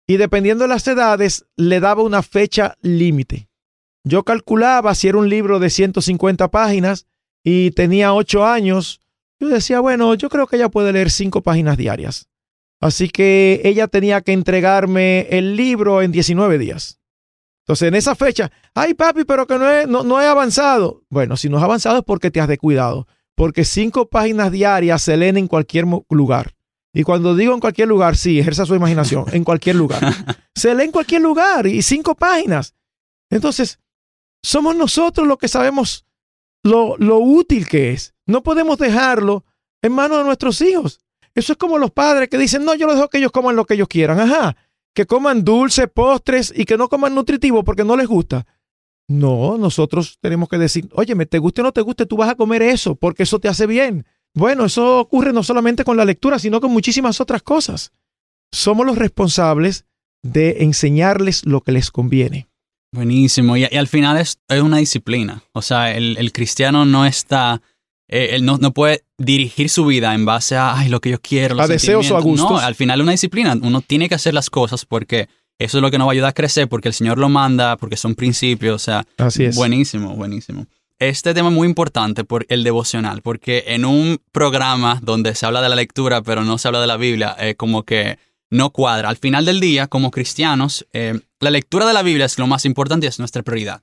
Y 0.07 0.17
dependiendo 0.17 0.65
de 0.65 0.69
las 0.69 0.89
edades 0.89 1.45
le 1.59 1.81
daba 1.81 2.03
una 2.03 2.23
fecha 2.23 2.79
límite. 2.81 3.51
Yo 4.05 4.23
calculaba 4.25 4.95
si 4.95 5.09
era 5.09 5.19
un 5.19 5.29
libro 5.29 5.59
de 5.59 5.69
150 5.69 6.51
páginas 6.51 7.07
y 7.45 7.73
tenía 7.73 8.15
ocho 8.15 8.47
años, 8.47 9.02
yo 9.49 9.55
decía, 9.55 9.81
bueno, 9.81 10.15
yo 10.15 10.29
creo 10.29 10.47
que 10.47 10.57
ella 10.57 10.69
puede 10.69 10.93
leer 10.93 11.11
cinco 11.11 11.43
páginas 11.43 11.77
diarias. 11.77 12.29
Así 12.81 13.09
que 13.09 13.61
ella 13.65 13.87
tenía 13.87 14.21
que 14.23 14.33
entregarme 14.33 15.29
el 15.31 15.57
libro 15.57 16.03
en 16.03 16.11
19 16.11 16.59
días. 16.59 16.99
Entonces, 17.63 17.89
en 17.89 17.95
esa 17.95 18.17
fecha, 18.17 18.51
ay 18.75 18.95
papi, 18.95 19.25
pero 19.25 19.47
que 19.47 19.57
no 19.57 19.71
he, 19.71 19.87
no, 19.87 20.21
he 20.21 20.27
avanzado. 20.27 21.05
Bueno, 21.09 21.37
si 21.37 21.49
no 21.49 21.59
has 21.59 21.63
avanzado 21.63 21.99
es 21.99 22.05
porque 22.05 22.33
te 22.33 22.41
has 22.41 22.49
descuidado, 22.49 23.07
porque 23.37 23.65
cinco 23.65 24.09
páginas 24.09 24.51
diarias 24.51 25.01
se 25.01 25.17
leen 25.17 25.37
en 25.37 25.47
cualquier 25.47 25.87
lugar. 26.11 26.55
Y 26.93 27.05
cuando 27.05 27.37
digo 27.37 27.55
en 27.55 27.61
cualquier 27.61 27.89
lugar, 27.89 28.17
sí, 28.17 28.41
ejerza 28.41 28.67
su 28.67 28.75
imaginación, 28.75 29.27
en 29.33 29.45
cualquier 29.45 29.77
lugar. 29.77 30.03
Se 30.55 30.75
lee 30.75 30.85
en 30.85 30.93
cualquier 30.93 31.23
lugar 31.23 31.67
y 31.67 31.81
cinco 31.81 32.15
páginas. 32.15 32.75
Entonces, 33.31 33.79
somos 34.43 34.77
nosotros 34.77 35.27
los 35.27 35.39
que 35.39 35.49
sabemos 35.49 36.05
lo, 36.63 36.99
lo 36.99 37.17
útil 37.17 37.67
que 37.67 37.93
es. 37.93 38.15
No 38.33 38.43
podemos 38.43 38.79
dejarlo 38.79 39.45
en 39.81 39.93
manos 39.93 40.19
de 40.19 40.25
nuestros 40.25 40.61
hijos. 40.61 40.99
Eso 41.35 41.53
es 41.53 41.59
como 41.59 41.79
los 41.79 41.93
padres 41.93 42.29
que 42.29 42.39
dicen, 42.39 42.65
no, 42.65 42.75
yo 42.75 42.87
los 42.87 42.97
dejo 42.97 43.09
que 43.09 43.19
ellos 43.19 43.31
coman 43.31 43.55
lo 43.55 43.65
que 43.65 43.75
ellos 43.75 43.89
quieran. 43.89 44.19
Ajá 44.19 44.57
que 44.95 45.07
coman 45.07 45.45
dulces, 45.45 45.89
postres 45.93 46.53
y 46.55 46.65
que 46.65 46.77
no 46.77 46.89
coman 46.89 47.15
nutritivo 47.15 47.65
porque 47.65 47.85
no 47.85 47.97
les 47.97 48.07
gusta. 48.07 48.47
No, 49.09 49.59
nosotros 49.59 50.19
tenemos 50.21 50.49
que 50.49 50.59
decir, 50.59 50.89
oye, 50.93 51.15
te 51.27 51.39
guste 51.39 51.61
o 51.61 51.65
no 51.65 51.73
te 51.73 51.81
guste, 51.81 52.07
tú 52.07 52.17
vas 52.17 52.31
a 52.31 52.35
comer 52.35 52.63
eso 52.63 52.95
porque 52.95 53.25
eso 53.25 53.39
te 53.39 53.49
hace 53.49 53.67
bien. 53.67 54.07
Bueno, 54.35 54.65
eso 54.65 55.01
ocurre 55.01 55.33
no 55.33 55.43
solamente 55.43 55.85
con 55.85 55.97
la 55.97 56.05
lectura, 56.05 56.39
sino 56.39 56.61
con 56.61 56.73
muchísimas 56.73 57.21
otras 57.21 57.43
cosas. 57.43 57.93
Somos 58.51 58.87
los 58.87 58.97
responsables 58.97 59.87
de 60.23 60.63
enseñarles 60.63 61.45
lo 61.45 61.61
que 61.63 61.73
les 61.73 61.91
conviene. 61.91 62.49
Buenísimo. 62.95 63.57
Y, 63.57 63.65
al 63.65 63.89
final 63.89 64.19
es, 64.19 64.39
una 64.63 64.79
disciplina. 64.79 65.43
O 65.53 65.63
sea, 65.63 65.95
el 65.95 66.33
cristiano 66.33 66.85
no 66.85 67.05
está 67.05 67.61
eh, 68.09 68.31
él 68.33 68.45
no, 68.45 68.59
puede 68.73 69.05
dirigir 69.19 69.69
su 69.69 69.87
vida 69.87 70.15
en 70.15 70.25
base 70.25 70.57
a 70.57 70.77
Ay, 70.77 70.89
lo 70.89 71.01
que 71.01 71.11
yo 71.11 71.21
quiero. 71.21 71.61
a 71.61 71.67
deseos 71.67 72.11
o 72.11 72.17
a 72.17 72.21
gustos. 72.21 72.51
No, 72.51 72.59
al 72.59 72.75
final 72.75 73.01
una 73.01 73.13
disciplina. 73.13 73.57
Uno 73.61 73.81
tiene 73.81 74.09
que 74.09 74.15
hacer 74.15 74.35
las 74.35 74.51
cosas 74.51 74.85
porque 74.85 75.29
eso 75.59 75.79
es 75.79 75.83
lo 75.83 75.91
que 75.91 75.99
nos 75.99 76.07
va 76.07 76.11
a 76.11 76.15
ayudar 76.15 76.31
a 76.31 76.35
crecer, 76.35 76.69
porque 76.69 76.89
el 76.89 76.95
Señor 76.95 77.19
lo 77.19 77.29
manda, 77.29 77.77
porque 77.77 77.97
son 77.97 78.15
principios. 78.15 78.75
O 78.75 78.85
sea, 78.85 79.05
Así 79.17 79.45
es. 79.45 79.57
buenísimo, 79.57 80.15
buenísimo. 80.17 80.67
Este 80.99 81.35
tema 81.35 81.49
es 81.49 81.55
muy 81.55 81.67
importante 81.67 82.23
por 82.23 82.47
el 82.49 82.63
devocional, 82.63 83.23
porque 83.23 83.65
en 83.69 83.85
un 83.85 84.21
programa 84.31 85.01
donde 85.03 85.35
se 85.35 85.47
habla 85.47 85.61
de 85.61 85.69
la 85.69 85.77
lectura, 85.77 86.23
pero 86.23 86.45
no 86.45 86.59
se 86.59 86.69
habla 86.69 86.81
de 86.81 86.87
la 86.87 86.97
Biblia, 86.97 87.35
eh, 87.39 87.55
como 87.57 87.83
que 87.83 88.19
no 88.51 88.71
cuadra. 88.71 89.09
Al 89.09 89.17
final 89.17 89.45
del 89.45 89.59
día, 89.59 89.89
como 89.89 90.11
cristianos, 90.11 90.87
eh, 90.93 91.19
la 91.41 91.51
lectura 91.51 91.87
de 91.87 91.93
la 91.93 92.03
Biblia 92.03 92.27
es 92.27 92.39
lo 92.39 92.47
más 92.47 92.65
importante 92.65 93.07
y 93.07 93.09
es 93.09 93.19
nuestra 93.19 93.43
prioridad. 93.43 93.83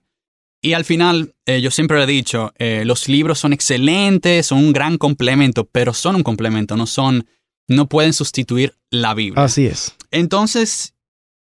Y 0.62 0.74
al 0.74 0.84
final, 0.84 1.36
eh, 1.46 1.62
yo 1.62 1.72
siempre 1.72 2.02
he 2.02 2.06
dicho, 2.06 2.52
eh, 2.58 2.84
los 2.86 3.08
libros 3.08 3.40
son 3.40 3.54
excelentes, 3.54 4.48
son 4.48 4.60
un 4.60 4.74
gran 4.74 4.98
complemento, 4.98 5.66
pero 5.66 5.94
son 5.94 6.18
un 6.18 6.24
complemento, 6.24 6.76
no 6.76 6.86
son, 6.86 7.28
no 7.68 7.88
pueden 7.88 8.14
sustituir 8.14 8.76
la 8.90 9.14
Biblia. 9.14 9.44
Así 9.44 9.66
es. 9.66 9.96
Entonces, 10.12 10.96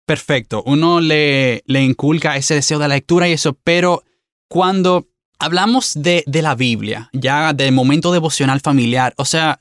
perfecto, 0.06 0.62
uno 0.66 1.00
le, 1.00 1.64
le 1.66 1.82
inculca 1.82 2.36
ese 2.36 2.54
deseo 2.54 2.78
de 2.78 2.88
la 2.88 2.94
lectura 2.94 3.28
y 3.28 3.32
eso, 3.32 3.58
pero 3.64 4.04
cuando 4.48 5.08
hablamos 5.40 5.94
de, 5.96 6.22
de 6.26 6.42
la 6.42 6.54
Biblia, 6.54 7.10
ya 7.12 7.52
del 7.52 7.72
momento 7.72 8.12
devocional 8.12 8.60
familiar, 8.60 9.14
o 9.16 9.24
sea, 9.24 9.60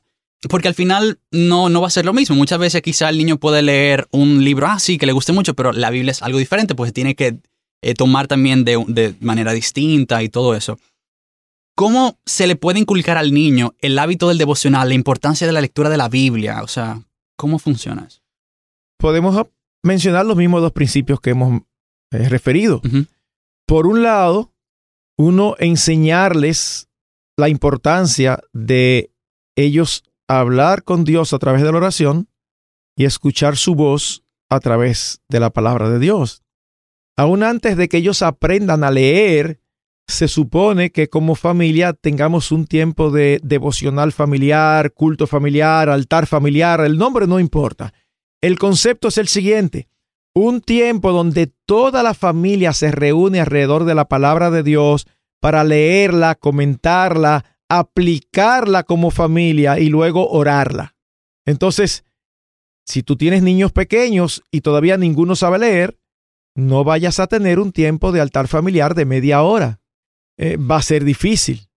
porque 0.49 0.67
al 0.67 0.75
final 0.75 1.19
no, 1.31 1.69
no 1.69 1.81
va 1.81 1.87
a 1.87 1.91
ser 1.91 2.05
lo 2.05 2.13
mismo. 2.13 2.35
Muchas 2.35 2.59
veces 2.59 2.81
quizá 2.81 3.09
el 3.09 3.17
niño 3.17 3.37
puede 3.37 3.61
leer 3.61 4.07
un 4.11 4.43
libro 4.43 4.67
así, 4.67 4.97
que 4.97 5.05
le 5.05 5.11
guste 5.11 5.33
mucho, 5.33 5.53
pero 5.55 5.71
la 5.71 5.89
Biblia 5.89 6.11
es 6.11 6.21
algo 6.21 6.39
diferente, 6.39 6.75
pues 6.75 6.93
tiene 6.93 7.15
que 7.15 7.37
eh, 7.81 7.93
tomar 7.93 8.27
también 8.27 8.63
de, 8.63 9.15
manera 9.19 9.53
distinta 9.53 10.23
y 10.23 10.29
todo 10.29 10.55
eso. 10.55 10.79
¿Cómo 11.75 12.19
se 12.25 12.47
le 12.47 12.55
puede 12.55 12.79
inculcar 12.79 13.17
al 13.17 13.33
niño 13.33 13.73
el 13.79 13.97
hábito 13.97 14.27
del 14.27 14.37
devocional, 14.37 14.89
la 14.89 14.95
importancia 14.95 15.47
de 15.47 15.53
la 15.53 15.61
lectura 15.61 15.89
de 15.89 15.97
la 15.97 16.09
Biblia? 16.09 16.61
O 16.63 16.67
sea, 16.67 17.01
¿cómo 17.37 17.59
funciona 17.59 18.05
eso? 18.07 18.21
Podemos 18.97 19.47
mencionar 19.83 20.25
los 20.25 20.37
mismos 20.37 20.61
dos 20.61 20.73
principios 20.73 21.19
que 21.19 21.31
hemos 21.31 21.61
eh, 22.11 22.29
referido. 22.29 22.81
Por 23.65 23.87
un 23.87 24.03
lado, 24.03 24.53
uno 25.17 25.55
enseñarles 25.59 26.89
la 27.37 27.49
importancia 27.49 28.39
de 28.53 29.11
ellos 29.55 30.03
hablar 30.27 30.83
con 30.83 31.03
Dios 31.03 31.33
a 31.33 31.39
través 31.39 31.61
de 31.61 31.71
la 31.71 31.77
oración 31.77 32.29
y 32.95 33.05
escuchar 33.05 33.57
su 33.57 33.75
voz 33.75 34.23
a 34.49 34.59
través 34.59 35.21
de 35.29 35.39
la 35.39 35.49
palabra 35.49 35.89
de 35.89 35.99
Dios. 35.99 36.43
Aún 37.17 37.43
antes 37.43 37.77
de 37.77 37.89
que 37.89 37.97
ellos 37.97 38.21
aprendan 38.21 38.83
a 38.83 38.91
leer, 38.91 39.59
se 40.07 40.27
supone 40.27 40.91
que 40.91 41.09
como 41.09 41.35
familia 41.35 41.93
tengamos 41.93 42.51
un 42.51 42.65
tiempo 42.65 43.11
de 43.11 43.39
devocional 43.43 44.11
familiar, 44.11 44.93
culto 44.93 45.27
familiar, 45.27 45.89
altar 45.89 46.27
familiar, 46.27 46.81
el 46.81 46.97
nombre 46.97 47.27
no 47.27 47.39
importa. 47.39 47.93
El 48.41 48.57
concepto 48.59 49.07
es 49.07 49.17
el 49.17 49.27
siguiente, 49.27 49.87
un 50.33 50.61
tiempo 50.61 51.11
donde 51.11 51.47
toda 51.65 52.03
la 52.03 52.13
familia 52.13 52.73
se 52.73 52.91
reúne 52.91 53.39
alrededor 53.39 53.85
de 53.85 53.95
la 53.95 54.07
palabra 54.07 54.51
de 54.51 54.63
Dios 54.63 55.07
para 55.39 55.63
leerla, 55.63 56.35
comentarla, 56.35 57.45
aplicarla 57.69 58.83
como 58.83 59.11
familia 59.11 59.79
y 59.79 59.89
luego 59.89 60.29
orarla. 60.29 60.95
Entonces, 61.45 62.03
si 62.85 63.03
tú 63.03 63.15
tienes 63.15 63.43
niños 63.43 63.71
pequeños 63.71 64.43
y 64.51 64.61
todavía 64.61 64.97
ninguno 64.97 65.35
sabe 65.35 65.59
leer, 65.59 66.00
no 66.61 66.83
vayas 66.83 67.19
a 67.19 67.27
tener 67.27 67.59
un 67.59 67.71
tiempo 67.71 68.11
de 68.11 68.21
altar 68.21 68.47
familiar 68.47 68.95
de 68.95 69.05
media 69.05 69.41
hora. 69.41 69.79
Eh, 70.37 70.57
va 70.57 70.77
a 70.77 70.81
ser 70.81 71.03
difícil. 71.03 71.67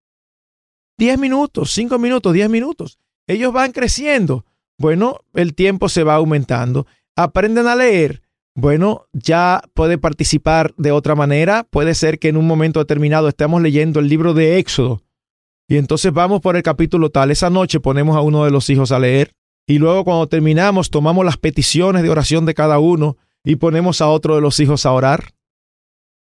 Diez 0.96 1.18
minutos, 1.18 1.72
cinco 1.72 1.98
minutos, 1.98 2.32
diez 2.32 2.48
minutos. 2.48 2.98
Ellos 3.26 3.52
van 3.52 3.72
creciendo. 3.72 4.44
Bueno, 4.78 5.20
el 5.32 5.54
tiempo 5.54 5.88
se 5.88 6.04
va 6.04 6.14
aumentando. 6.14 6.86
Aprenden 7.16 7.66
a 7.66 7.76
leer. 7.76 8.22
Bueno, 8.54 9.06
ya 9.12 9.62
puede 9.74 9.98
participar 9.98 10.74
de 10.76 10.92
otra 10.92 11.14
manera. 11.14 11.66
Puede 11.68 11.94
ser 11.94 12.18
que 12.18 12.28
en 12.28 12.36
un 12.36 12.46
momento 12.46 12.78
determinado 12.78 13.28
estemos 13.28 13.60
leyendo 13.60 14.00
el 14.00 14.08
libro 14.08 14.34
de 14.34 14.58
Éxodo. 14.58 15.02
Y 15.66 15.78
entonces 15.78 16.12
vamos 16.12 16.40
por 16.40 16.56
el 16.56 16.62
capítulo 16.62 17.10
tal. 17.10 17.30
Esa 17.30 17.50
noche 17.50 17.80
ponemos 17.80 18.16
a 18.16 18.20
uno 18.20 18.44
de 18.44 18.50
los 18.50 18.70
hijos 18.70 18.92
a 18.92 18.98
leer. 18.98 19.32
Y 19.66 19.78
luego 19.78 20.04
cuando 20.04 20.28
terminamos 20.28 20.90
tomamos 20.90 21.24
las 21.24 21.38
peticiones 21.38 22.02
de 22.02 22.10
oración 22.10 22.44
de 22.44 22.54
cada 22.54 22.78
uno 22.78 23.16
y 23.44 23.56
ponemos 23.56 24.00
a 24.00 24.08
otro 24.08 24.34
de 24.34 24.40
los 24.40 24.58
hijos 24.60 24.86
a 24.86 24.92
orar? 24.92 25.34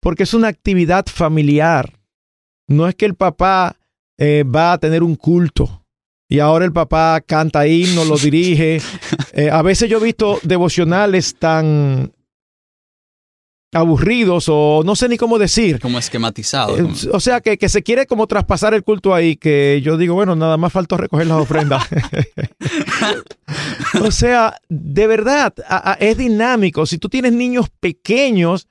Porque 0.01 0.25
es 0.25 0.35
una 0.35 0.49
actividad 0.49 1.07
familiar. 1.07 2.01
No 2.67 2.89
es 2.89 2.95
que 2.95 3.07
el 3.07 3.15
papá 3.15 3.77
eh, 4.19 4.45
va 4.45 4.73
a 4.73 4.79
tener 4.79 5.03
un 5.03 5.15
culto 5.15 5.85
y 6.29 6.41
ahora 6.41 6.65
el 6.65 6.73
papá 6.73 7.21
canta 7.21 7.67
himno, 7.67 8.05
lo 8.05 8.17
dirige. 8.17 8.81
Eh, 9.37 9.51
a 9.51 9.63
veces 9.63 9.91
yo 9.91 9.99
he 9.99 10.05
visto 10.05 10.39
devocionales 10.45 11.35
tan, 11.35 12.13
aburridos 13.75 14.47
o 14.49 14.83
no 14.85 14.97
sé 14.97 15.09
ni 15.09 15.17
cómo 15.17 15.39
decir. 15.39 15.81
Como 15.81 15.99
esquematizado. 15.99 16.77
Eh, 16.77 16.87
o 17.13 17.21
sea, 17.21 17.41
que, 17.41 17.59
que, 17.59 17.69
se 17.69 17.83
quiere 17.83 18.07
como 18.07 18.27
traspasar 18.27 18.75
el 18.75 18.83
culto 18.83 19.15
ahí, 19.15 19.37
que 19.37 19.81
yo 19.83 19.97
digo, 19.97 20.15
bueno, 20.15 20.37
nada 20.37 20.57
más 20.57 20.73
faltó 20.73 20.97
recoger 20.97 21.27
las 21.27 21.39
ofrendas. 21.39 21.85
o 24.01 24.11
sea, 24.11 24.57
de 24.69 25.07
verdad, 25.07 25.55
es 25.99 26.17
dinámico. 26.17 26.87
Si 26.87 26.99
tú 26.99 27.09
tienes 27.09 27.33
niños 27.33 27.67
pequeños, 27.81 28.69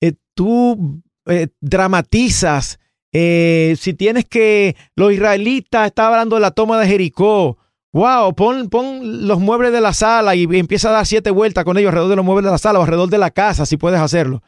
eh, 0.00 0.14
tú 0.34 1.02
eh, 1.26 1.48
dramatizas. 1.60 2.78
si 3.12 3.94
tienes 3.94 4.24
que, 4.24 4.76
los 4.94 5.12
israelitas 5.12 5.86
estaban 5.86 6.14
hablando 6.14 6.36
de 6.36 6.42
la 6.42 6.50
toma 6.50 6.80
de 6.80 6.86
Jericó, 6.86 7.58
wow, 7.96 8.34
pon, 8.34 8.68
pon 8.68 9.26
los 9.26 9.40
muebles 9.40 9.72
de 9.72 9.80
la 9.80 9.94
sala 9.94 10.34
y 10.34 10.44
empieza 10.52 10.90
a 10.90 10.92
dar 10.92 11.06
siete 11.06 11.30
vueltas 11.30 11.64
con 11.64 11.78
ellos 11.78 11.88
alrededor 11.88 12.10
de 12.10 12.16
los 12.16 12.24
muebles 12.26 12.44
de 12.44 12.50
la 12.50 12.58
sala 12.58 12.78
o 12.78 12.82
alrededor 12.82 13.08
de 13.08 13.16
la 13.16 13.30
casa, 13.30 13.64
si 13.64 13.78
puedes 13.78 13.98
hacerlo. 13.98 14.42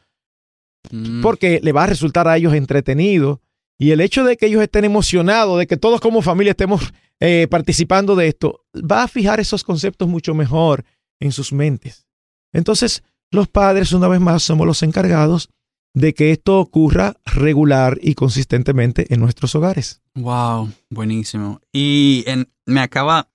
Mm. 0.90 1.22
Porque 1.22 1.58
le 1.62 1.72
va 1.72 1.84
a 1.84 1.86
resultar 1.86 2.28
a 2.28 2.36
ellos 2.36 2.52
entretenido. 2.52 3.40
Y 3.78 3.92
el 3.92 4.02
hecho 4.02 4.22
de 4.24 4.36
que 4.36 4.46
ellos 4.46 4.62
estén 4.62 4.84
emocionados, 4.84 5.58
de 5.58 5.66
que 5.66 5.78
todos 5.78 6.00
como 6.00 6.20
familia 6.20 6.50
estemos 6.50 6.92
eh, 7.20 7.46
participando 7.50 8.16
de 8.16 8.28
esto, 8.28 8.66
va 8.74 9.04
a 9.04 9.08
fijar 9.08 9.40
esos 9.40 9.64
conceptos 9.64 10.08
mucho 10.08 10.34
mejor 10.34 10.84
en 11.18 11.32
sus 11.32 11.50
mentes. 11.50 12.06
Entonces, 12.52 13.02
los 13.30 13.48
padres, 13.48 13.92
una 13.92 14.08
vez 14.08 14.20
más, 14.20 14.42
somos 14.42 14.66
los 14.66 14.82
encargados 14.82 15.48
de 15.94 16.12
que 16.12 16.32
esto 16.32 16.60
ocurra 16.60 17.16
regular 17.24 17.98
y 18.02 18.14
consistentemente 18.14 19.06
en 19.14 19.20
nuestros 19.20 19.54
hogares. 19.54 20.02
Wow, 20.14 20.70
buenísimo. 20.90 21.62
Y 21.72 22.26
me 22.66 22.80
acaba 22.80 23.30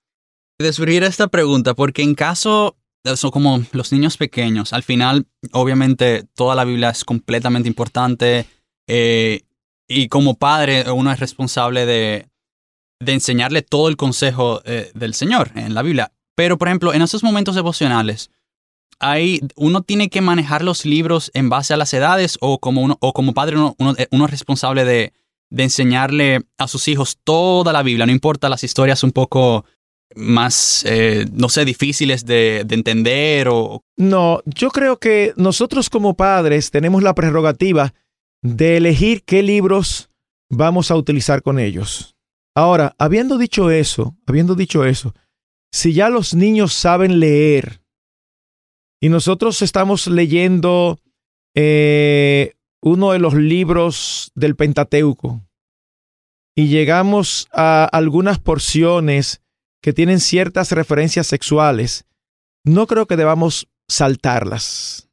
de 0.72 1.06
esta 1.06 1.28
pregunta, 1.28 1.74
porque 1.74 2.02
en 2.02 2.14
caso, 2.14 2.76
son 3.16 3.30
como 3.30 3.62
los 3.72 3.92
niños 3.92 4.16
pequeños, 4.16 4.72
al 4.72 4.82
final, 4.82 5.26
obviamente, 5.52 6.24
toda 6.34 6.54
la 6.54 6.64
Biblia 6.64 6.90
es 6.90 7.04
completamente 7.04 7.68
importante 7.68 8.46
eh, 8.86 9.42
y 9.88 10.08
como 10.08 10.36
padre 10.36 10.90
uno 10.90 11.12
es 11.12 11.20
responsable 11.20 11.86
de, 11.86 12.28
de 13.00 13.12
enseñarle 13.12 13.62
todo 13.62 13.88
el 13.88 13.96
consejo 13.96 14.62
eh, 14.64 14.90
del 14.94 15.14
Señor 15.14 15.52
en 15.54 15.74
la 15.74 15.82
Biblia. 15.82 16.12
Pero, 16.34 16.58
por 16.58 16.68
ejemplo, 16.68 16.94
en 16.94 17.02
esos 17.02 17.22
momentos 17.22 17.54
devocionales, 17.54 18.30
hay, 18.98 19.40
uno 19.56 19.82
tiene 19.82 20.08
que 20.08 20.20
manejar 20.20 20.62
los 20.62 20.84
libros 20.84 21.30
en 21.34 21.48
base 21.48 21.74
a 21.74 21.76
las 21.76 21.92
edades 21.92 22.38
o 22.40 22.58
como, 22.58 22.96
o 23.00 23.12
como 23.12 23.34
padre 23.34 23.56
uno, 23.56 23.76
uno, 23.78 24.24
es 24.24 24.30
responsable 24.30 24.84
de, 24.84 25.12
de 25.50 25.62
enseñarle 25.62 26.46
a 26.58 26.68
sus 26.68 26.88
hijos 26.88 27.18
toda 27.22 27.72
la 27.72 27.82
Biblia, 27.82 28.06
no 28.06 28.12
importa 28.12 28.48
las 28.48 28.64
historias 28.64 29.02
un 29.02 29.12
poco 29.12 29.64
más, 30.14 30.84
eh, 30.86 31.26
no 31.32 31.48
sé, 31.48 31.64
difíciles 31.64 32.24
de, 32.24 32.60
entender 32.60 33.48
o... 33.48 33.82
No, 33.96 34.40
yo 34.46 34.70
creo 34.70 34.98
que 34.98 35.32
nosotros 35.36 35.90
como 35.90 36.14
padres 36.14 36.70
tenemos 36.70 37.02
la 37.02 37.14
prerrogativa 37.14 37.94
de 38.42 38.76
elegir 38.76 39.22
qué 39.24 39.42
libros 39.42 40.10
vamos 40.50 40.90
a 40.90 40.96
utilizar 40.96 41.42
con 41.42 41.58
ellos. 41.58 42.16
Ahora, 42.54 42.94
habiendo 42.98 43.38
dicho 43.38 43.70
eso, 43.70 44.16
habiendo 44.26 44.54
dicho 44.54 44.84
eso, 44.84 45.14
si 45.72 45.92
ya 45.92 46.08
los 46.08 46.34
niños 46.34 46.72
saben 46.72 47.18
leer 47.18 47.80
y 49.00 49.08
nosotros 49.08 49.60
estamos 49.62 50.06
leyendo 50.06 51.00
eh, 51.54 52.54
uno 52.80 53.12
de 53.12 53.18
los 53.18 53.34
libros 53.34 54.30
del 54.34 54.56
Pentateuco 54.56 55.42
y 56.56 56.68
llegamos 56.68 57.48
a 57.52 57.84
algunas 57.84 58.38
porciones 58.38 59.43
que 59.84 59.92
tienen 59.92 60.18
ciertas 60.18 60.72
referencias 60.72 61.26
sexuales, 61.26 62.06
no 62.64 62.86
creo 62.86 63.04
que 63.04 63.18
debamos 63.18 63.68
saltarlas. 63.86 65.10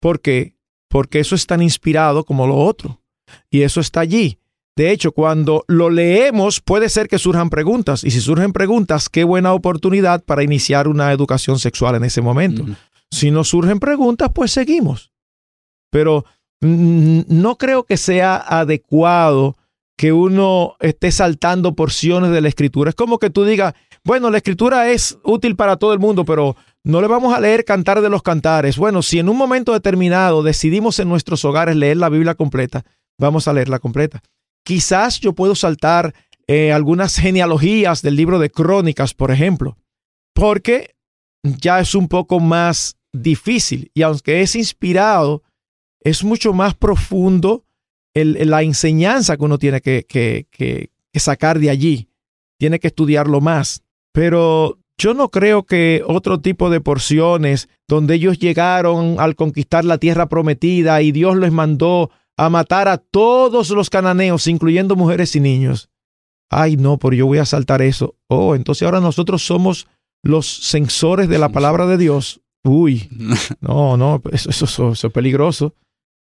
¿Por 0.00 0.20
qué? 0.20 0.54
Porque 0.88 1.18
eso 1.18 1.34
es 1.34 1.48
tan 1.48 1.62
inspirado 1.62 2.22
como 2.22 2.46
lo 2.46 2.54
otro. 2.58 3.02
Y 3.50 3.62
eso 3.62 3.80
está 3.80 3.98
allí. 3.98 4.38
De 4.76 4.92
hecho, 4.92 5.10
cuando 5.10 5.64
lo 5.66 5.90
leemos 5.90 6.60
puede 6.60 6.90
ser 6.90 7.08
que 7.08 7.18
surjan 7.18 7.50
preguntas. 7.50 8.04
Y 8.04 8.12
si 8.12 8.20
surgen 8.20 8.52
preguntas, 8.52 9.08
qué 9.08 9.24
buena 9.24 9.52
oportunidad 9.52 10.22
para 10.22 10.44
iniciar 10.44 10.86
una 10.86 11.10
educación 11.10 11.58
sexual 11.58 11.96
en 11.96 12.04
ese 12.04 12.20
momento. 12.20 12.64
Si 13.10 13.32
no 13.32 13.42
surgen 13.42 13.80
preguntas, 13.80 14.30
pues 14.32 14.52
seguimos. 14.52 15.10
Pero 15.90 16.24
no 16.60 17.58
creo 17.58 17.82
que 17.82 17.96
sea 17.96 18.36
adecuado 18.36 19.56
que 19.96 20.12
uno 20.12 20.76
esté 20.78 21.10
saltando 21.10 21.74
porciones 21.74 22.30
de 22.30 22.40
la 22.40 22.48
escritura. 22.48 22.90
Es 22.90 22.94
como 22.94 23.18
que 23.18 23.30
tú 23.30 23.44
digas, 23.44 23.74
bueno, 24.08 24.30
la 24.30 24.38
escritura 24.38 24.90
es 24.90 25.18
útil 25.22 25.54
para 25.54 25.76
todo 25.76 25.92
el 25.92 25.98
mundo, 25.98 26.24
pero 26.24 26.56
no 26.82 27.02
le 27.02 27.08
vamos 27.08 27.34
a 27.34 27.40
leer 27.40 27.66
Cantar 27.66 28.00
de 28.00 28.08
los 28.08 28.22
Cantares. 28.22 28.78
Bueno, 28.78 29.02
si 29.02 29.18
en 29.18 29.28
un 29.28 29.36
momento 29.36 29.74
determinado 29.74 30.42
decidimos 30.42 30.98
en 30.98 31.10
nuestros 31.10 31.44
hogares 31.44 31.76
leer 31.76 31.98
la 31.98 32.08
Biblia 32.08 32.34
completa, 32.34 32.86
vamos 33.18 33.48
a 33.48 33.52
leerla 33.52 33.80
completa. 33.80 34.22
Quizás 34.64 35.20
yo 35.20 35.34
puedo 35.34 35.54
saltar 35.54 36.14
eh, 36.46 36.72
algunas 36.72 37.16
genealogías 37.16 38.00
del 38.00 38.16
libro 38.16 38.38
de 38.38 38.48
Crónicas, 38.48 39.12
por 39.12 39.30
ejemplo, 39.30 39.76
porque 40.32 40.96
ya 41.42 41.78
es 41.78 41.94
un 41.94 42.08
poco 42.08 42.40
más 42.40 42.96
difícil 43.12 43.90
y 43.92 44.00
aunque 44.00 44.40
es 44.40 44.56
inspirado, 44.56 45.42
es 46.00 46.24
mucho 46.24 46.54
más 46.54 46.74
profundo 46.74 47.66
la 48.14 48.62
enseñanza 48.62 49.36
que 49.36 49.44
uno 49.44 49.58
tiene 49.58 49.82
que, 49.82 50.06
que, 50.08 50.90
sacar 51.12 51.58
de 51.58 51.68
allí. 51.68 52.08
Tiene 52.58 52.78
que 52.78 52.86
estudiarlo 52.86 53.42
más. 53.42 53.82
Pero 54.12 54.78
yo 54.98 55.14
no 55.14 55.30
creo 55.30 55.64
que 55.64 56.02
otro 56.06 56.40
tipo 56.40 56.70
de 56.70 56.80
porciones 56.80 57.68
donde 57.86 58.16
ellos 58.16 58.38
llegaron 58.38 59.20
al 59.20 59.36
conquistar 59.36 59.84
la 59.84 59.98
tierra 59.98 60.28
prometida 60.28 61.00
y 61.02 61.12
Dios 61.12 61.36
les 61.36 61.52
mandó 61.52 62.10
a 62.36 62.50
matar 62.50 62.88
a 62.88 62.98
todos 62.98 63.70
los 63.70 63.90
cananeos, 63.90 64.46
incluyendo 64.46 64.96
mujeres 64.96 65.34
y 65.36 65.40
niños. 65.40 65.88
Ay, 66.50 66.76
no, 66.76 66.98
pero 66.98 67.14
yo 67.14 67.26
voy 67.26 67.38
a 67.38 67.44
saltar 67.44 67.82
eso. 67.82 68.16
Oh, 68.28 68.54
entonces 68.54 68.84
ahora 68.84 69.00
nosotros 69.00 69.44
somos 69.44 69.86
los 70.22 70.46
censores 70.46 71.28
de 71.28 71.38
la 71.38 71.50
palabra 71.50 71.86
de 71.86 71.96
Dios. 71.96 72.40
Uy, 72.64 73.08
no, 73.60 73.96
no, 73.96 74.22
eso, 74.32 74.64
eso, 74.64 74.92
es 74.92 75.12
peligroso. 75.12 75.74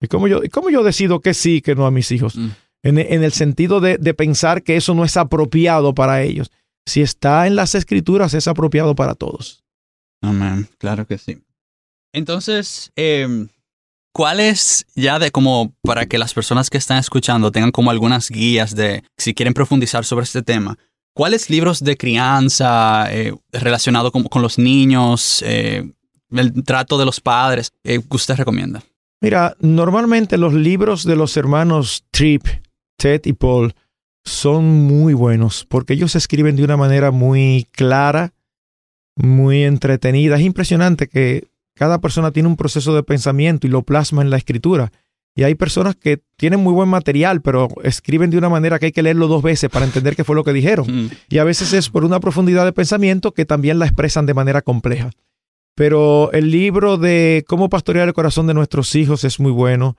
¿Y 0.01 0.07
cómo 0.07 0.29
yo, 0.29 0.41
cómo 0.51 0.71
yo 0.71 0.83
decido 0.83 1.21
que 1.21 1.35
sí, 1.35 1.61
que 1.61 1.75
no 1.75 1.87
a 1.87 1.91
mis 1.91 2.11
hijos? 2.11 2.37
Mm. 2.37 2.49
En, 2.85 2.99
el 2.99 3.33
sentido 3.33 3.81
de, 3.81 3.97
de, 3.97 4.13
pensar 4.13 4.65
que 4.65 4.77
eso 4.77 4.93
no 4.93 5.05
es 5.05 5.17
apropiado 5.17 5.95
para 5.95 6.23
ellos. 6.23 6.51
Si 6.87 7.01
está 7.01 7.47
en 7.47 7.57
las 7.57 7.75
escrituras, 7.75 8.35
es 8.35 8.49
apropiado 8.49 8.95
para 8.95 9.15
todos. 9.15 9.63
Amén, 10.23 10.69
claro 10.79 11.07
que 11.07 11.19
sí. 11.19 11.39
Entonces, 12.13 12.93
eh, 12.97 13.47
¿cuál 14.13 14.41
es 14.41 14.87
ya 14.95 15.19
de 15.19 15.31
como 15.31 15.75
para 15.83 16.07
que 16.07 16.19
las 16.19 16.35
personas 16.35 16.71
que 16.71 16.79
están 16.79 16.99
escuchando 16.99 17.51
tengan 17.51 17.73
como 17.73 17.91
algunas 17.91 18.29
guías 18.29 18.75
de 18.75 19.03
si 19.17 19.35
quieren 19.35 19.55
profundizar 19.55 20.05
sobre 20.05 20.25
este 20.25 20.43
tema? 20.43 20.79
¿Cuáles 21.15 21.51
libros 21.51 21.85
de 21.85 21.97
crianza 21.97 23.07
eh, 23.11 23.35
relacionados 23.53 24.13
con, 24.13 24.25
con, 24.25 24.41
los 24.41 24.59
niños, 24.59 25.43
eh, 25.47 25.91
el 26.31 26.65
trato 26.65 26.97
de 26.97 27.05
los 27.05 27.21
padres, 27.21 27.71
eh, 27.85 28.01
usted 28.09 28.37
recomienda? 28.37 28.83
Mira, 29.21 29.55
normalmente 29.61 30.39
los 30.39 30.55
libros 30.55 31.05
de 31.05 31.17
los 31.17 31.37
hermanos 31.37 32.05
Tripp, 32.11 32.47
Ted 32.97 33.21
y 33.25 33.35
Paul 33.35 33.75
son 34.25 34.65
muy 34.87 35.15
buenos 35.15 35.65
porque 35.65 35.95
ellos 35.95 36.15
escriben 36.15 36.57
de 36.57 36.65
una 36.65 36.77
manera 36.77 37.11
muy 37.11 37.67
clara, 37.73 38.33
muy 39.17 39.65
entretenida. 39.65 40.37
Es 40.37 40.43
impresionante 40.43 41.09
que 41.09 41.49
cada 41.75 42.01
persona 42.01 42.31
tiene 42.31 42.49
un 42.49 42.57
proceso 42.57 42.95
de 42.95 43.03
pensamiento 43.03 43.67
y 43.67 43.71
lo 43.71 43.83
plasma 43.83 44.23
en 44.23 44.31
la 44.31 44.37
escritura. 44.37 44.93
Y 45.35 45.45
hay 45.45 45.55
personas 45.55 45.97
que 45.97 46.21
tienen 46.37 46.61
muy 46.61 46.75
buen 46.75 46.91
material, 46.91 47.41
pero 47.41 47.69
escriben 47.83 48.31
de 48.31 48.37
una 48.37 48.51
manera 48.51 48.79
que 48.79 48.87
hay 48.87 48.93
que 48.93 49.03
leerlo 49.03 49.29
dos 49.29 49.43
veces 49.43 49.71
para 49.71 49.87
entender 49.87 50.15
qué 50.15 50.25
fue 50.25 50.37
lo 50.37 50.45
que 50.45 50.53
dijeron. 50.53 50.87
Mm. 50.87 51.11
Y 51.31 51.39
a 51.39 51.45
veces 51.45 51.73
es 51.73 51.89
por 51.89 52.05
una 52.05 52.21
profundidad 52.21 52.67
de 52.67 52.73
pensamiento 52.73 53.33
que 53.33 53.47
también 53.47 53.79
la 53.79 53.87
expresan 53.87 54.27
de 54.27 54.35
manera 54.35 54.61
compleja. 54.61 55.11
Pero 55.75 56.31
el 56.33 56.51
libro 56.51 56.99
de 56.99 57.45
Cómo 57.49 57.71
pastorear 57.71 58.07
el 58.07 58.15
corazón 58.15 58.47
de 58.47 58.53
nuestros 58.53 58.95
hijos 58.95 59.25
es 59.25 59.41
muy 59.41 59.53
bueno. 59.53 59.97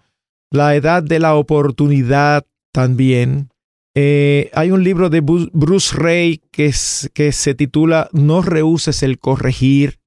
La 0.52 0.76
edad 0.76 1.02
de 1.02 1.20
la 1.20 1.34
oportunidad 1.34 2.46
también. 2.72 3.50
Eh, 3.96 4.50
hay 4.54 4.72
un 4.72 4.84
libro 4.84 5.10
de 5.10 5.22
Bruce 5.22 5.96
Ray 5.96 6.42
que, 6.52 6.74
que 7.14 7.32
se 7.32 7.54
titula 7.54 8.10
No 8.12 8.42
rehuses 8.42 9.04
el 9.04 9.20
corregir. 9.20 10.00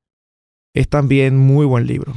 Es 0.75 0.89
también 0.89 1.39
muy 1.39 1.65
buen 1.65 1.87
libro. 1.87 2.15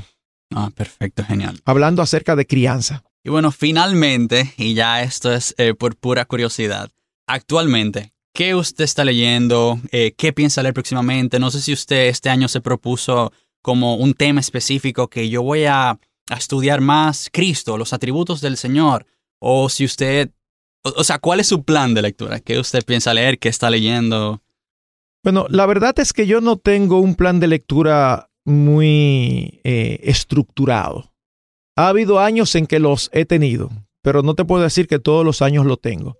Ah, 0.53 0.71
perfecto, 0.75 1.23
genial. 1.23 1.59
Hablando 1.65 2.01
acerca 2.01 2.35
de 2.35 2.47
crianza. 2.47 3.03
Y 3.23 3.29
bueno, 3.29 3.51
finalmente, 3.51 4.53
y 4.57 4.73
ya 4.73 5.03
esto 5.03 5.31
es 5.31 5.53
eh, 5.57 5.73
por 5.75 5.95
pura 5.95 6.25
curiosidad, 6.25 6.89
actualmente, 7.27 8.13
¿qué 8.33 8.55
usted 8.55 8.85
está 8.85 9.05
leyendo? 9.05 9.79
Eh, 9.91 10.13
¿Qué 10.17 10.33
piensa 10.33 10.63
leer 10.63 10.73
próximamente? 10.73 11.39
No 11.39 11.51
sé 11.51 11.61
si 11.61 11.73
usted 11.73 12.07
este 12.07 12.29
año 12.29 12.47
se 12.47 12.61
propuso 12.61 13.31
como 13.61 13.95
un 13.95 14.13
tema 14.13 14.39
específico 14.39 15.09
que 15.09 15.29
yo 15.29 15.43
voy 15.43 15.65
a, 15.65 15.91
a 15.91 16.35
estudiar 16.35 16.81
más 16.81 17.29
Cristo, 17.31 17.77
los 17.77 17.93
atributos 17.93 18.41
del 18.41 18.57
Señor, 18.57 19.05
o 19.39 19.69
si 19.69 19.85
usted 19.85 20.31
o, 20.83 21.03
sea, 21.03 21.19
¿cuál 21.19 21.39
es 21.39 21.47
su 21.47 21.63
plan 21.63 21.93
de 21.93 22.01
lectura? 22.01 22.39
¿Qué 22.39 22.59
usted 22.59 22.83
piensa 22.85 23.13
leer? 23.13 23.39
¿Qué 23.39 23.49
está 23.49 23.69
leyendo? 23.69 24.41
Bueno, 25.23 25.45
la 25.49 25.65
verdad 25.65 25.99
es 25.99 26.13
que 26.13 26.27
yo 26.27 26.41
no 26.41 26.57
tengo 26.57 26.99
un 26.99 27.15
plan 27.15 27.39
de 27.39 27.47
lectura 27.47 28.29
muy 28.45 29.59
eh, 29.63 29.99
estructurado. 30.03 31.13
Ha 31.75 31.89
habido 31.89 32.19
años 32.19 32.55
en 32.55 32.67
que 32.67 32.79
los 32.79 33.09
he 33.13 33.25
tenido, 33.25 33.69
pero 34.01 34.23
no 34.23 34.35
te 34.35 34.45
puedo 34.45 34.63
decir 34.63 34.87
que 34.87 34.99
todos 34.99 35.25
los 35.25 35.41
años 35.41 35.65
lo 35.65 35.77
tengo. 35.77 36.17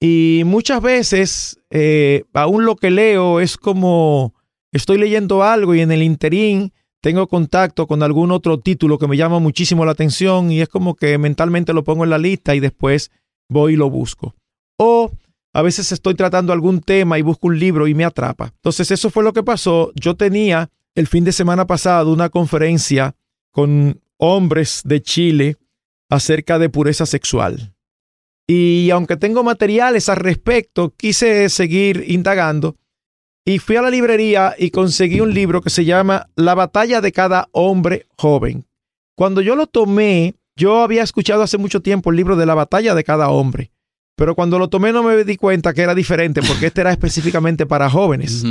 Y 0.00 0.42
muchas 0.44 0.82
veces, 0.82 1.58
eh, 1.70 2.24
aún 2.34 2.64
lo 2.64 2.76
que 2.76 2.90
leo 2.90 3.40
es 3.40 3.56
como 3.56 4.34
estoy 4.72 4.98
leyendo 4.98 5.42
algo 5.42 5.74
y 5.74 5.80
en 5.80 5.90
el 5.90 6.02
interín 6.02 6.72
tengo 7.00 7.28
contacto 7.28 7.86
con 7.86 8.02
algún 8.02 8.30
otro 8.30 8.58
título 8.58 8.98
que 8.98 9.06
me 9.06 9.16
llama 9.16 9.38
muchísimo 9.38 9.84
la 9.84 9.92
atención 9.92 10.50
y 10.50 10.60
es 10.60 10.68
como 10.68 10.96
que 10.96 11.16
mentalmente 11.18 11.72
lo 11.72 11.84
pongo 11.84 12.04
en 12.04 12.10
la 12.10 12.18
lista 12.18 12.54
y 12.54 12.60
después 12.60 13.10
voy 13.48 13.74
y 13.74 13.76
lo 13.76 13.90
busco. 13.90 14.34
O 14.78 15.10
a 15.52 15.62
veces 15.62 15.90
estoy 15.92 16.14
tratando 16.14 16.52
algún 16.52 16.80
tema 16.80 17.18
y 17.18 17.22
busco 17.22 17.48
un 17.48 17.58
libro 17.58 17.86
y 17.86 17.94
me 17.94 18.04
atrapa. 18.04 18.52
Entonces 18.56 18.90
eso 18.90 19.10
fue 19.10 19.24
lo 19.24 19.32
que 19.32 19.42
pasó. 19.42 19.92
Yo 19.94 20.14
tenía 20.16 20.70
el 20.94 21.06
fin 21.06 21.24
de 21.24 21.32
semana 21.32 21.66
pasado 21.66 22.12
una 22.12 22.28
conferencia 22.28 23.14
con 23.52 24.00
hombres 24.18 24.82
de 24.84 25.02
Chile 25.02 25.56
acerca 26.10 26.58
de 26.58 26.68
pureza 26.68 27.06
sexual. 27.06 27.74
Y 28.46 28.90
aunque 28.90 29.16
tengo 29.16 29.42
materiales 29.42 30.08
al 30.08 30.16
respecto, 30.16 30.94
quise 30.96 31.48
seguir 31.48 32.04
indagando 32.06 32.76
y 33.44 33.58
fui 33.58 33.76
a 33.76 33.82
la 33.82 33.90
librería 33.90 34.54
y 34.58 34.70
conseguí 34.70 35.20
un 35.20 35.32
libro 35.32 35.62
que 35.62 35.70
se 35.70 35.84
llama 35.84 36.28
La 36.34 36.54
batalla 36.54 37.00
de 37.00 37.12
cada 37.12 37.48
hombre 37.52 38.06
joven. 38.16 38.66
Cuando 39.16 39.40
yo 39.40 39.56
lo 39.56 39.66
tomé, 39.66 40.34
yo 40.56 40.82
había 40.82 41.02
escuchado 41.02 41.42
hace 41.42 41.58
mucho 41.58 41.82
tiempo 41.82 42.10
el 42.10 42.16
libro 42.16 42.36
de 42.36 42.46
la 42.46 42.54
batalla 42.54 42.94
de 42.94 43.04
cada 43.04 43.28
hombre, 43.28 43.70
pero 44.16 44.34
cuando 44.34 44.58
lo 44.58 44.68
tomé 44.68 44.92
no 44.92 45.02
me 45.02 45.24
di 45.24 45.36
cuenta 45.36 45.74
que 45.74 45.82
era 45.82 45.94
diferente 45.94 46.40
porque 46.42 46.66
este 46.66 46.80
era 46.80 46.92
específicamente 46.92 47.66
para 47.66 47.90
jóvenes. 47.90 48.44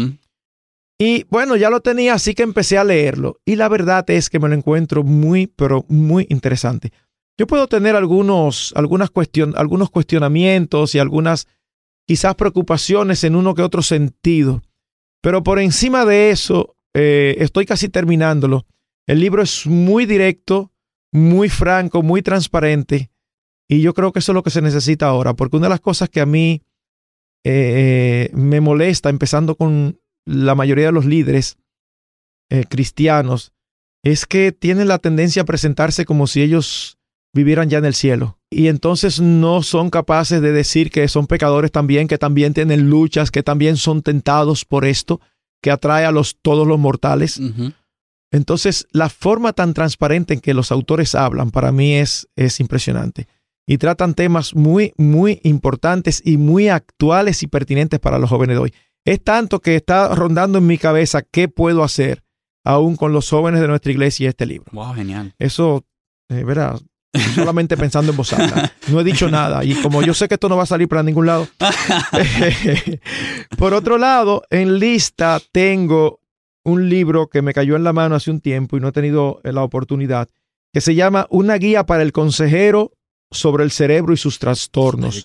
Y 0.97 1.25
bueno, 1.29 1.55
ya 1.55 1.69
lo 1.69 1.81
tenía, 1.81 2.13
así 2.13 2.33
que 2.33 2.43
empecé 2.43 2.77
a 2.77 2.85
leerlo. 2.85 3.41
Y 3.43 3.57
la 3.57 3.67
verdad 3.67 4.09
es 4.09 4.29
que 4.29 4.39
me 4.39 4.47
lo 4.47 4.55
encuentro 4.55 5.03
muy, 5.03 5.47
pero 5.47 5.83
muy 5.89 6.25
interesante. 6.29 6.93
Yo 7.37 7.47
puedo 7.47 7.67
tener 7.67 7.97
algunos, 7.97 8.71
algunas 8.77 9.11
algunos 9.55 9.89
cuestionamientos 9.89 10.95
y 10.95 10.99
algunas 10.99 11.47
quizás 12.07 12.35
preocupaciones 12.35 13.23
en 13.23 13.35
uno 13.35 13.55
que 13.55 13.61
otro 13.61 13.81
sentido, 13.81 14.61
pero 15.21 15.43
por 15.43 15.59
encima 15.59 16.05
de 16.05 16.29
eso, 16.29 16.77
eh, 16.93 17.35
estoy 17.39 17.65
casi 17.65 17.89
terminándolo. 17.89 18.65
El 19.07 19.19
libro 19.19 19.41
es 19.41 19.65
muy 19.65 20.05
directo, 20.05 20.71
muy 21.15 21.49
franco, 21.49 22.03
muy 22.03 22.21
transparente, 22.21 23.09
y 23.67 23.81
yo 23.81 23.93
creo 23.93 24.11
que 24.11 24.19
eso 24.19 24.31
es 24.31 24.35
lo 24.35 24.43
que 24.43 24.49
se 24.49 24.61
necesita 24.61 25.07
ahora, 25.07 25.33
porque 25.33 25.57
una 25.57 25.67
de 25.67 25.71
las 25.71 25.79
cosas 25.79 26.09
que 26.09 26.21
a 26.21 26.25
mí 26.25 26.61
eh, 27.45 28.29
me 28.33 28.59
molesta, 28.59 29.09
empezando 29.09 29.55
con 29.55 29.99
la 30.25 30.55
mayoría 30.55 30.87
de 30.87 30.91
los 30.91 31.05
líderes 31.05 31.57
eh, 32.49 32.65
cristianos, 32.67 33.53
es 34.03 34.25
que 34.25 34.51
tienen 34.51 34.87
la 34.87 34.99
tendencia 34.99 35.43
a 35.43 35.45
presentarse 35.45 36.05
como 36.05 36.27
si 36.27 36.41
ellos 36.41 36.97
vivieran 37.33 37.69
ya 37.69 37.79
en 37.79 37.85
el 37.85 37.95
cielo. 37.95 38.37
Y 38.49 38.67
entonces 38.67 39.19
no 39.19 39.63
son 39.63 39.89
capaces 39.89 40.41
de 40.41 40.51
decir 40.51 40.91
que 40.91 41.07
son 41.07 41.27
pecadores 41.27 41.71
también, 41.71 42.07
que 42.07 42.17
también 42.17 42.53
tienen 42.53 42.89
luchas, 42.89 43.31
que 43.31 43.41
también 43.41 43.77
son 43.77 44.01
tentados 44.03 44.63
por 44.63 44.85
esto, 44.85 45.21
que 45.61 45.71
atrae 45.71 46.05
a 46.05 46.11
los, 46.11 46.37
todos 46.41 46.67
los 46.67 46.77
mortales. 46.77 47.39
Entonces, 48.31 48.87
la 48.91 49.09
forma 49.09 49.53
tan 49.53 49.73
transparente 49.73 50.33
en 50.33 50.41
que 50.41 50.53
los 50.53 50.71
autores 50.71 51.15
hablan 51.15 51.51
para 51.51 51.71
mí 51.71 51.95
es, 51.95 52.27
es 52.35 52.59
impresionante. 52.59 53.27
Y 53.67 53.77
tratan 53.77 54.13
temas 54.13 54.55
muy, 54.55 54.93
muy 54.97 55.39
importantes 55.43 56.21
y 56.23 56.37
muy 56.37 56.69
actuales 56.69 57.41
y 57.43 57.47
pertinentes 57.47 57.99
para 57.99 58.19
los 58.19 58.29
jóvenes 58.29 58.57
de 58.57 58.61
hoy. 58.61 58.73
Es 59.05 59.23
tanto 59.23 59.59
que 59.59 59.75
está 59.75 60.13
rondando 60.13 60.57
en 60.57 60.67
mi 60.67 60.77
cabeza 60.77 61.21
qué 61.21 61.47
puedo 61.47 61.83
hacer 61.83 62.23
aún 62.63 62.95
con 62.95 63.13
los 63.13 63.29
jóvenes 63.29 63.61
de 63.61 63.67
nuestra 63.67 63.91
iglesia 63.91 64.25
y 64.25 64.27
este 64.27 64.45
libro. 64.45 64.65
Wow, 64.71 64.93
genial. 64.93 65.33
Eso, 65.37 65.85
eh, 66.29 66.43
verás, 66.43 66.83
solamente 67.33 67.77
pensando 67.77 68.11
en 68.11 68.17
voz 68.17 68.33
alta. 68.33 68.73
No 68.87 68.99
he 68.99 69.03
dicho 69.03 69.29
nada. 69.29 69.63
Y 69.63 69.75
como 69.75 70.01
yo 70.01 70.13
sé 70.13 70.27
que 70.27 70.33
esto 70.35 70.49
no 70.49 70.57
va 70.57 70.63
a 70.63 70.67
salir 70.67 70.87
para 70.87 71.03
ningún 71.03 71.27
lado. 71.27 71.47
por 73.57 73.73
otro 73.73 73.97
lado, 73.97 74.43
en 74.49 74.79
lista 74.79 75.39
tengo 75.51 76.19
un 76.65 76.89
libro 76.89 77.27
que 77.27 77.41
me 77.41 77.53
cayó 77.53 77.75
en 77.75 77.83
la 77.85 77.93
mano 77.93 78.15
hace 78.15 78.31
un 78.31 78.41
tiempo 78.41 78.75
y 78.75 78.81
no 78.81 78.89
he 78.89 78.91
tenido 78.91 79.39
la 79.43 79.63
oportunidad, 79.63 80.27
que 80.73 80.81
se 80.81 80.95
llama 80.95 81.27
Una 81.29 81.55
guía 81.55 81.85
para 81.85 82.03
el 82.03 82.11
consejero 82.11 82.91
sobre 83.31 83.63
el 83.63 83.71
cerebro 83.71 84.13
y 84.13 84.17
sus 84.17 84.39
trastornos. 84.39 85.23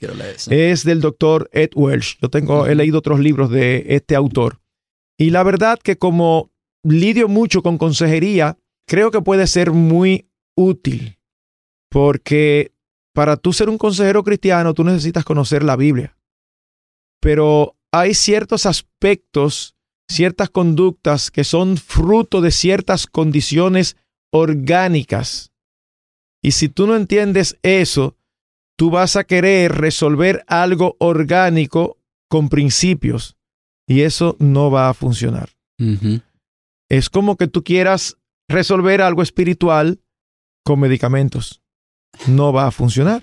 Es 0.49 0.85
del 0.85 1.01
doctor 1.01 1.51
Ed 1.53 1.71
Welsh. 1.75 2.19
Yo 2.21 2.31
tengo, 2.31 2.67
he 2.67 2.75
leído 2.75 2.99
otros 2.99 3.19
libros 3.19 3.51
de 3.51 3.85
este 3.89 4.15
autor. 4.15 4.61
Y 5.19 5.31
la 5.31 5.43
verdad 5.43 5.79
que 5.83 5.99
como 5.99 6.51
lidio 6.83 7.29
mucho 7.29 7.63
con 7.63 7.79
consejería, 7.79 8.57
creo 8.87 9.11
que 9.11 9.21
puede 9.21 9.47
ser 9.47 9.73
muy 9.73 10.29
útil 10.55 11.21
porque 11.91 12.73
para 13.13 13.37
tú 13.37 13.53
ser 13.53 13.69
un 13.69 13.77
consejero 13.77 14.23
cristiano, 14.25 14.73
tú 14.73 14.85
necesitas 14.85 15.25
conocer 15.25 15.63
la 15.63 15.77
Biblia. 15.77 16.17
Pero 17.21 17.77
hay 17.93 18.15
ciertos 18.15 18.65
aspectos, 18.65 19.75
ciertas 20.11 20.51
conductas 20.51 21.31
que 21.31 21.45
son 21.45 21.77
fruto 21.77 22.41
de 22.41 22.51
ciertas 22.51 23.07
condiciones 23.07 23.97
orgánicas. 24.33 25.53
Y 26.43 26.53
si 26.53 26.69
tú 26.69 26.87
no 26.87 26.97
entiendes 26.97 27.59
eso, 27.63 28.17
tú 28.77 28.91
vas 28.91 29.17
a 29.17 29.25
querer 29.25 29.73
resolver 29.73 30.45
algo 30.47 30.97
orgánico 30.99 31.99
con 32.29 32.49
principios. 32.49 33.37
Y 33.87 34.03
eso 34.03 34.37
no 34.39 34.71
va 34.71 34.89
a 34.89 34.95
funcionar. 34.95 35.51
Es 36.89 37.11
como 37.11 37.37
que 37.37 37.49
tú 37.49 37.65
quieras 37.65 38.17
resolver 38.49 39.03
algo 39.03 39.23
espiritual 39.23 40.01
con 40.65 40.81
medicamentos 40.81 41.61
no 42.27 42.53
va 42.53 42.67
a 42.67 42.71
funcionar. 42.71 43.23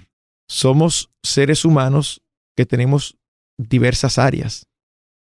Somos 0.49 1.09
seres 1.23 1.65
humanos 1.65 2.21
que 2.55 2.65
tenemos 2.65 3.17
diversas 3.57 4.17
áreas. 4.17 4.65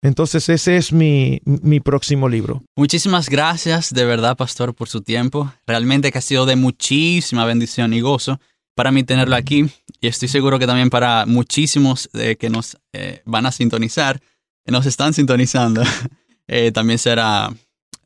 Entonces 0.02 0.48
ese 0.48 0.76
es 0.76 0.92
mi, 0.92 1.40
mi, 1.44 1.80
próximo 1.80 2.28
libro. 2.28 2.62
Muchísimas 2.76 3.28
gracias 3.28 3.92
de 3.92 4.04
verdad, 4.04 4.36
pastor, 4.36 4.74
por 4.74 4.88
su 4.88 5.00
tiempo. 5.00 5.52
Realmente 5.66 6.12
que 6.12 6.18
ha 6.18 6.22
sido 6.22 6.46
de 6.46 6.54
muchísima 6.54 7.44
bendición 7.44 7.92
y 7.92 8.00
gozo 8.00 8.38
para 8.76 8.92
mí 8.92 9.02
tenerlo 9.02 9.34
aquí 9.34 9.68
y 10.00 10.06
estoy 10.06 10.28
seguro 10.28 10.58
que 10.58 10.66
también 10.66 10.90
para 10.90 11.24
muchísimos 11.26 12.10
eh, 12.12 12.36
que 12.36 12.50
nos 12.50 12.76
eh, 12.92 13.22
van 13.24 13.46
a 13.46 13.52
sintonizar, 13.52 14.20
que 14.64 14.70
nos 14.70 14.84
están 14.86 15.14
sintonizando, 15.14 15.82
eh, 16.46 16.70
también 16.72 16.98
será 16.98 17.52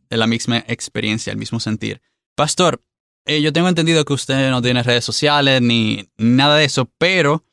la 0.09 0.26
misma 0.26 0.59
experiencia, 0.68 1.33
el 1.33 1.38
mismo 1.38 1.61
sentir. 1.61 2.00
Pastor, 2.37 2.83
yo 3.26 3.53
tengo 3.53 3.68
entendido 3.68 4.05
que 4.05 4.12
usted 4.12 4.50
no 4.50 4.62
tiene 4.62 4.83
redes 4.83 5.05
sociales 5.05 5.61
ni 5.61 6.09
nada 6.16 6.57
de 6.57 6.64
eso, 6.64 6.90
pero 6.98 7.44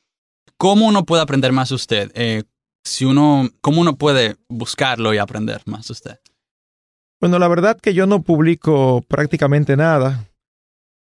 ¿cómo 0.58 0.88
uno 0.88 1.06
puede 1.06 1.22
aprender 1.22 1.52
más 1.52 1.70
de 1.70 1.76
usted? 1.76 2.48
Eh, 2.88 2.90
si 2.90 3.06
uno, 3.06 3.50
¿Cómo 3.62 3.82
uno 3.82 3.98
puede 3.98 4.38
buscarlo 4.48 5.14
y 5.14 5.18
aprender 5.18 5.62
más 5.66 5.90
usted? 5.90 6.20
Bueno, 7.20 7.40
la 7.40 7.48
verdad 7.48 7.80
que 7.80 7.94
yo 7.94 8.08
no 8.08 8.22
publico 8.22 9.04
prácticamente 9.08 9.76
nada. 9.76 10.26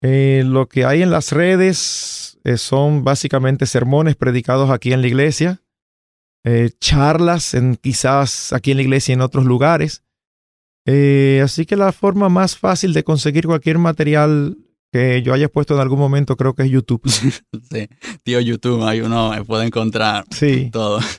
Eh, 0.02 0.44
lo 0.46 0.68
que 0.68 0.86
hay 0.86 1.02
en 1.02 1.12
las 1.12 1.32
redes 1.32 2.38
son 2.58 3.04
básicamente 3.04 3.66
sermones 3.66 4.16
predicados 4.16 4.70
aquí 4.70 4.94
en 4.94 5.02
la 5.02 5.08
iglesia, 5.08 5.62
charlas 6.80 7.56
en 7.56 7.76
quizás 7.76 8.54
aquí 8.54 8.70
en 8.70 8.78
la 8.78 8.84
iglesia 8.84 9.14
y 9.14 9.16
en 9.16 9.22
otros 9.22 9.46
lugares. 9.46 10.04
Eh, 10.86 11.42
así 11.44 11.66
que 11.66 11.76
la 11.76 11.92
forma 11.92 12.30
más 12.30 12.56
fácil 12.56 12.94
de 12.94 13.04
conseguir 13.04 13.48
cualquier 13.48 13.80
material 13.80 14.58
que 14.96 15.22
yo 15.22 15.34
haya 15.34 15.50
puesto 15.50 15.74
en 15.74 15.82
algún 15.82 16.00
momento 16.00 16.38
creo 16.38 16.54
que 16.54 16.64
es 16.64 16.70
YouTube. 16.70 17.02
sí, 17.10 17.42
tío 18.24 18.40
YouTube, 18.40 18.82
ahí 18.88 19.02
uno 19.02 19.34
puede 19.46 19.66
encontrar 19.66 20.24
sí. 20.32 20.70
todo. 20.72 21.02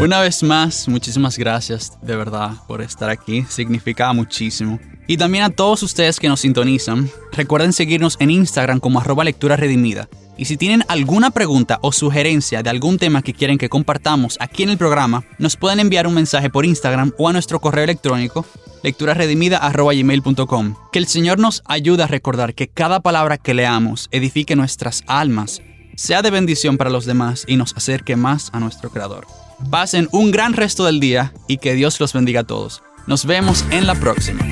Una 0.00 0.20
vez 0.20 0.42
más, 0.42 0.88
muchísimas 0.88 1.38
gracias 1.38 1.96
de 2.02 2.16
verdad 2.16 2.54
por 2.66 2.82
estar 2.82 3.08
aquí. 3.08 3.44
Significa 3.48 4.12
muchísimo. 4.12 4.80
Y 5.06 5.16
también 5.16 5.44
a 5.44 5.50
todos 5.50 5.84
ustedes 5.84 6.18
que 6.18 6.28
nos 6.28 6.40
sintonizan, 6.40 7.08
recuerden 7.30 7.72
seguirnos 7.72 8.16
en 8.18 8.30
Instagram 8.30 8.80
como 8.80 8.98
arroba 8.98 9.22
lectura 9.22 9.54
redimida. 9.54 10.08
Y 10.38 10.44
si 10.44 10.56
tienen 10.56 10.84
alguna 10.88 11.30
pregunta 11.32 11.80
o 11.82 11.90
sugerencia 11.90 12.62
de 12.62 12.70
algún 12.70 12.96
tema 12.98 13.22
que 13.22 13.34
quieren 13.34 13.58
que 13.58 13.68
compartamos 13.68 14.38
aquí 14.40 14.62
en 14.62 14.70
el 14.70 14.78
programa, 14.78 15.24
nos 15.38 15.56
pueden 15.56 15.80
enviar 15.80 16.06
un 16.06 16.14
mensaje 16.14 16.48
por 16.48 16.64
Instagram 16.64 17.12
o 17.18 17.28
a 17.28 17.32
nuestro 17.32 17.60
correo 17.60 17.82
electrónico 17.84 18.46
lecturasredimida.com. 18.82 20.74
Que 20.92 20.98
el 21.00 21.08
Señor 21.08 21.38
nos 21.40 21.62
ayude 21.66 22.04
a 22.04 22.06
recordar 22.06 22.54
que 22.54 22.68
cada 22.68 23.00
palabra 23.00 23.36
que 23.36 23.52
leamos 23.54 24.08
edifique 24.12 24.54
nuestras 24.54 25.02
almas, 25.08 25.60
sea 25.96 26.22
de 26.22 26.30
bendición 26.30 26.78
para 26.78 26.90
los 26.90 27.04
demás 27.04 27.44
y 27.48 27.56
nos 27.56 27.76
acerque 27.76 28.14
más 28.14 28.50
a 28.52 28.60
nuestro 28.60 28.90
Creador. 28.90 29.26
Pasen 29.70 30.08
un 30.12 30.30
gran 30.30 30.52
resto 30.52 30.84
del 30.84 31.00
día 31.00 31.32
y 31.48 31.58
que 31.58 31.74
Dios 31.74 31.98
los 31.98 32.12
bendiga 32.12 32.42
a 32.42 32.44
todos. 32.44 32.84
Nos 33.08 33.26
vemos 33.26 33.64
en 33.72 33.88
la 33.88 33.96
próxima. 33.96 34.46